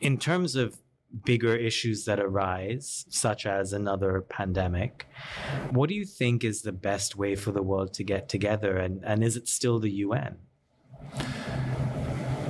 in 0.00 0.18
terms 0.18 0.56
of 0.56 0.78
bigger 1.24 1.54
issues 1.56 2.04
that 2.04 2.20
arise, 2.20 3.04
such 3.08 3.44
as 3.46 3.72
another 3.72 4.20
pandemic, 4.20 5.06
what 5.70 5.88
do 5.88 5.94
you 5.94 6.04
think 6.04 6.44
is 6.44 6.62
the 6.62 6.72
best 6.72 7.16
way 7.16 7.34
for 7.34 7.52
the 7.52 7.62
world 7.62 7.92
to 7.94 8.04
get 8.04 8.28
together? 8.28 8.76
And, 8.76 9.02
and 9.04 9.24
is 9.24 9.36
it 9.36 9.48
still 9.48 9.78
the 9.78 9.90
UN? 9.90 10.38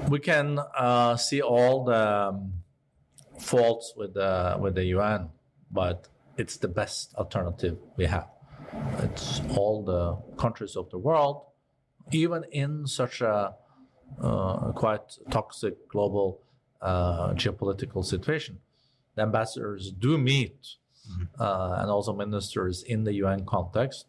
We 0.09 0.19
can 0.19 0.59
uh, 0.59 1.17
see 1.17 1.41
all 1.41 1.85
the 1.85 2.29
um, 2.29 2.53
faults 3.39 3.95
with 3.97 4.15
the, 4.15 4.57
with 4.61 4.75
the 4.75 4.85
UN, 4.87 5.31
but 5.71 6.09
it's 6.37 6.57
the 6.57 6.69
best 6.69 7.15
alternative 7.15 7.79
we 7.97 8.07
have. 8.07 8.29
It's 9.03 9.41
all 9.57 9.83
the 9.85 10.17
countries 10.37 10.77
of 10.77 10.91
the 10.91 10.99
world, 10.99 11.43
even 12.13 12.45
in 12.53 12.87
such 12.87 13.21
a 13.21 13.55
uh, 14.21 14.73
quite 14.73 15.19
toxic 15.31 15.89
global 15.89 16.41
uh, 16.81 17.33
geopolitical 17.35 18.05
situation. 18.05 18.59
The 19.15 19.23
ambassadors 19.23 19.93
do 19.93 20.19
meet, 20.19 20.77
mm-hmm. 21.11 21.43
uh, 21.43 21.81
and 21.81 21.91
also 21.91 22.13
ministers 22.13 22.83
in 22.83 23.05
the 23.05 23.15
UN 23.15 23.45
context. 23.45 24.07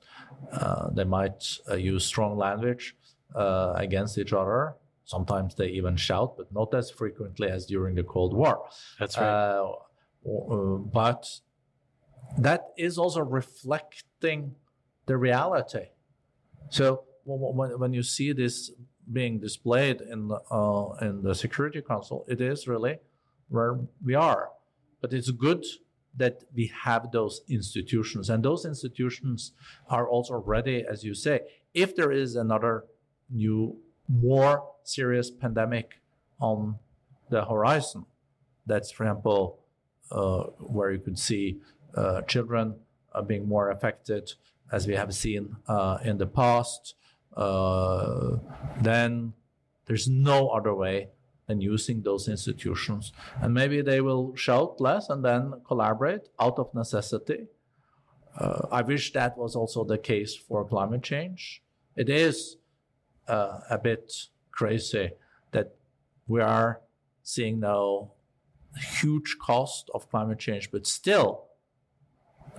Uh, 0.52 0.90
they 0.92 1.04
might 1.04 1.44
uh, 1.70 1.76
use 1.76 2.06
strong 2.06 2.38
language 2.38 2.96
uh, 3.36 3.74
against 3.76 4.18
each 4.18 4.34
other. 4.34 4.76
Sometimes 5.06 5.56
they 5.56 5.68
even 5.68 5.98
shout, 5.98 6.38
but 6.38 6.52
not 6.54 6.74
as 6.74 6.90
frequently 6.90 7.50
as 7.50 7.66
during 7.66 7.96
the 7.96 8.04
Cold 8.04 8.34
War. 8.34 8.68
That's 9.00 9.18
right. 9.18 9.74
but 10.94 11.42
that 12.38 12.68
is 12.78 12.98
also 12.98 13.22
reflecting 13.22 14.56
the 15.06 15.18
reality. 15.18 15.88
So 16.70 17.04
when, 17.26 17.80
when 17.80 17.94
you 17.94 18.04
see 18.04 18.32
this 18.34 18.72
being 19.12 19.40
displayed 19.40 20.02
in 20.02 20.28
the, 20.30 20.40
uh, 20.50 20.96
in 21.02 21.24
the 21.24 21.36
Security 21.36 21.82
Council, 21.82 22.26
it 22.28 22.40
is 22.40 22.68
really 22.68 23.00
where 23.50 23.80
we 24.04 24.16
are. 24.16 24.50
But 25.02 25.14
it's 25.14 25.32
good 25.32 25.66
that 26.18 26.44
we 26.54 26.72
have 26.84 27.12
those 27.12 27.42
institutions, 27.50 28.30
and 28.30 28.44
those 28.44 28.66
institutions 28.66 29.54
are 29.90 30.08
also 30.08 30.36
ready, 30.36 30.86
as 30.90 31.04
you 31.04 31.14
say, 31.14 31.42
if 31.74 31.96
there 31.96 32.12
is 32.12 32.36
another 32.36 32.86
new, 33.30 33.78
more 34.10 34.64
serious 34.84 35.32
pandemic 35.32 36.02
on 36.40 36.76
the 37.30 37.46
horizon. 37.46 38.06
That's, 38.66 38.92
for 38.92 39.06
example, 39.06 39.60
uh, 40.12 40.44
where 40.60 40.92
you 40.92 41.00
could 41.00 41.18
see 41.18 41.62
children 42.28 42.76
are 43.14 43.24
being 43.24 43.48
more 43.48 43.70
affected, 43.70 44.34
as 44.72 44.88
we 44.88 44.96
have 44.96 45.14
seen 45.14 45.58
uh, 45.68 45.98
in 46.04 46.18
the 46.18 46.26
past, 46.26 46.96
uh, 47.36 48.38
then 48.82 49.34
there's 49.86 50.08
no 50.08 50.50
other 50.50 50.74
way 50.74 51.10
than 51.48 51.60
using 51.60 52.02
those 52.04 52.28
institutions. 52.30 53.12
And 53.42 53.54
maybe 53.54 53.82
they 53.82 54.00
will 54.00 54.36
shout 54.36 54.80
less 54.80 55.10
and 55.10 55.24
then 55.26 55.62
collaborate 55.68 56.30
out 56.40 56.58
of 56.58 56.74
necessity. 56.74 57.48
Uh, 58.38 58.68
I 58.72 58.82
wish 58.82 59.12
that 59.12 59.38
was 59.38 59.56
also 59.56 59.84
the 59.84 59.98
case 59.98 60.36
for 60.36 60.64
climate 60.64 61.04
change. 61.04 61.62
It 61.98 62.10
is 62.10 62.58
uh, 63.28 63.60
a 63.70 63.78
bit 63.78 64.14
crazy 64.52 65.12
that 65.52 65.76
we 66.28 66.40
are 66.40 66.80
seeing 67.24 67.60
now 67.60 68.12
huge 69.02 69.36
cost 69.42 69.90
of 69.94 70.10
climate 70.10 70.40
change, 70.40 70.72
but 70.72 70.88
still 70.88 71.51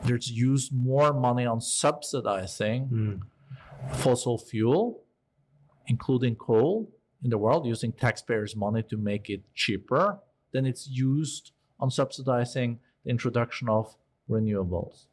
there's 0.05 0.31
used 0.31 0.73
more 0.73 1.13
money 1.13 1.47
on 1.47 1.61
subsidizing 1.61 2.89
mm. 2.89 3.97
fossil 3.97 4.39
fuel, 4.39 5.03
including 5.87 6.37
coal, 6.37 6.91
in 7.23 7.31
the 7.31 7.39
world, 7.39 7.67
using 7.67 7.93
taxpayers' 7.93 8.57
money 8.57 8.83
to 8.83 8.97
make 8.97 9.31
it 9.31 9.43
cheaper 9.55 10.19
than 10.53 10.67
it's 10.67 10.89
used 10.89 11.53
on 11.79 11.91
subsidizing 11.91 12.81
the 13.05 13.11
introduction 13.11 13.69
of 13.69 13.97
renewables. 14.29 15.07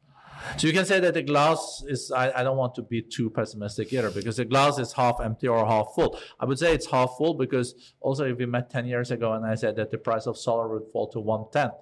So 0.58 0.68
you 0.68 0.74
can 0.74 0.86
say 0.86 1.00
that 1.02 1.14
the 1.14 1.22
glass 1.22 1.84
is, 1.88 2.12
I, 2.12 2.32
I, 2.32 2.44
don't 2.44 2.56
want 2.56 2.76
to 2.76 2.82
be 2.82 3.02
too 3.02 3.30
pessimistic 3.30 3.92
either, 3.92 4.10
because 4.10 4.38
the 4.38 4.46
glass 4.46 4.78
is 4.78 4.94
half 4.94 5.20
empty 5.22 5.48
or 5.48 5.66
half 5.66 5.88
full. 5.94 6.18
I 6.40 6.46
would 6.46 6.58
say 6.58 6.74
it's 6.74 6.90
half 6.90 7.16
full 7.18 7.34
because 7.34 7.76
also 8.00 8.26
if 8.26 8.38
we 8.38 8.46
met 8.46 8.70
10 8.70 8.86
years 8.86 9.12
ago 9.12 9.34
and 9.34 9.46
I 9.46 9.56
said 9.56 9.76
that 9.76 9.92
the 9.92 9.98
price 9.98 10.28
of 10.28 10.38
solar 10.38 10.68
would 10.70 10.92
fall 10.94 11.08
to 11.10 11.20
one 11.20 11.46
tenth, 11.52 11.74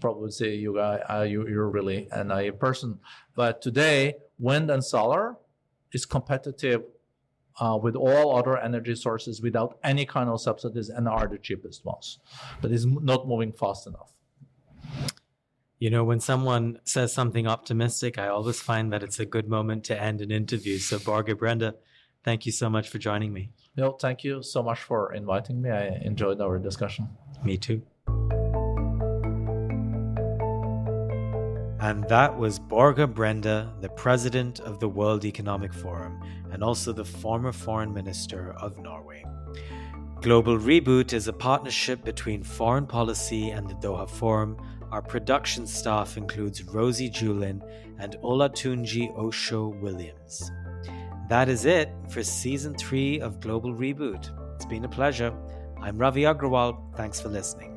probably 0.00 0.30
say 0.30 0.54
you 0.54 0.74
guys, 0.74 1.00
uh, 1.08 1.22
you, 1.22 1.48
you're 1.48 1.68
really 1.68 2.08
a 2.10 2.24
naive 2.24 2.58
person. 2.58 2.98
But 3.34 3.62
today, 3.62 4.14
wind 4.38 4.70
and 4.70 4.84
solar 4.84 5.36
is 5.92 6.06
competitive 6.06 6.82
uh, 7.60 7.78
with 7.80 7.94
all 7.94 8.36
other 8.36 8.58
energy 8.58 8.94
sources 8.94 9.40
without 9.40 9.78
any 9.82 10.04
kind 10.04 10.28
of 10.28 10.40
subsidies 10.40 10.88
and 10.88 11.08
are 11.08 11.28
the 11.28 11.38
cheapest 11.38 11.84
ones. 11.84 12.18
But 12.60 12.72
it's 12.72 12.84
not 12.84 13.28
moving 13.28 13.52
fast 13.52 13.86
enough. 13.86 14.12
You 15.78 15.90
know, 15.90 16.04
when 16.04 16.20
someone 16.20 16.78
says 16.84 17.12
something 17.12 17.46
optimistic, 17.46 18.18
I 18.18 18.28
always 18.28 18.60
find 18.60 18.92
that 18.92 19.02
it's 19.02 19.20
a 19.20 19.26
good 19.26 19.48
moment 19.48 19.84
to 19.84 20.00
end 20.00 20.20
an 20.20 20.30
interview. 20.30 20.78
So, 20.78 20.98
Børge 20.98 21.34
Brende, 21.34 21.74
thank 22.22 22.46
you 22.46 22.52
so 22.52 22.70
much 22.70 22.88
for 22.88 22.98
joining 22.98 23.32
me. 23.32 23.50
No, 23.76 23.92
thank 23.92 24.24
you 24.24 24.42
so 24.42 24.62
much 24.62 24.80
for 24.80 25.12
inviting 25.12 25.60
me. 25.60 25.70
I 25.70 25.86
enjoyed 26.02 26.40
our 26.40 26.58
discussion. 26.58 27.08
Me 27.44 27.58
too. 27.58 27.82
And 31.84 32.08
that 32.08 32.38
was 32.38 32.58
Børge 32.58 33.06
Brende, 33.12 33.68
the 33.82 33.90
president 33.90 34.58
of 34.60 34.80
the 34.80 34.88
World 34.88 35.26
Economic 35.26 35.74
Forum 35.74 36.18
and 36.50 36.64
also 36.64 36.94
the 36.94 37.04
former 37.04 37.52
foreign 37.52 37.92
minister 37.92 38.52
of 38.52 38.78
Norway. 38.78 39.22
Global 40.22 40.58
Reboot 40.58 41.12
is 41.12 41.28
a 41.28 41.32
partnership 41.34 42.02
between 42.02 42.42
foreign 42.42 42.86
policy 42.86 43.50
and 43.50 43.68
the 43.68 43.74
Doha 43.74 44.08
Forum. 44.08 44.56
Our 44.92 45.02
production 45.02 45.66
staff 45.66 46.16
includes 46.16 46.64
Rosie 46.64 47.10
Julin 47.10 47.60
and 47.98 48.16
Olatunji 48.22 49.14
Osho 49.18 49.68
Williams. 49.82 50.50
That 51.28 51.50
is 51.50 51.66
it 51.66 51.90
for 52.08 52.22
season 52.22 52.74
three 52.76 53.20
of 53.20 53.40
Global 53.40 53.74
Reboot. 53.74 54.30
It's 54.54 54.64
been 54.64 54.86
a 54.86 54.88
pleasure. 54.88 55.34
I'm 55.82 55.98
Ravi 55.98 56.22
Agrawal. 56.22 56.96
Thanks 56.96 57.20
for 57.20 57.28
listening. 57.28 57.73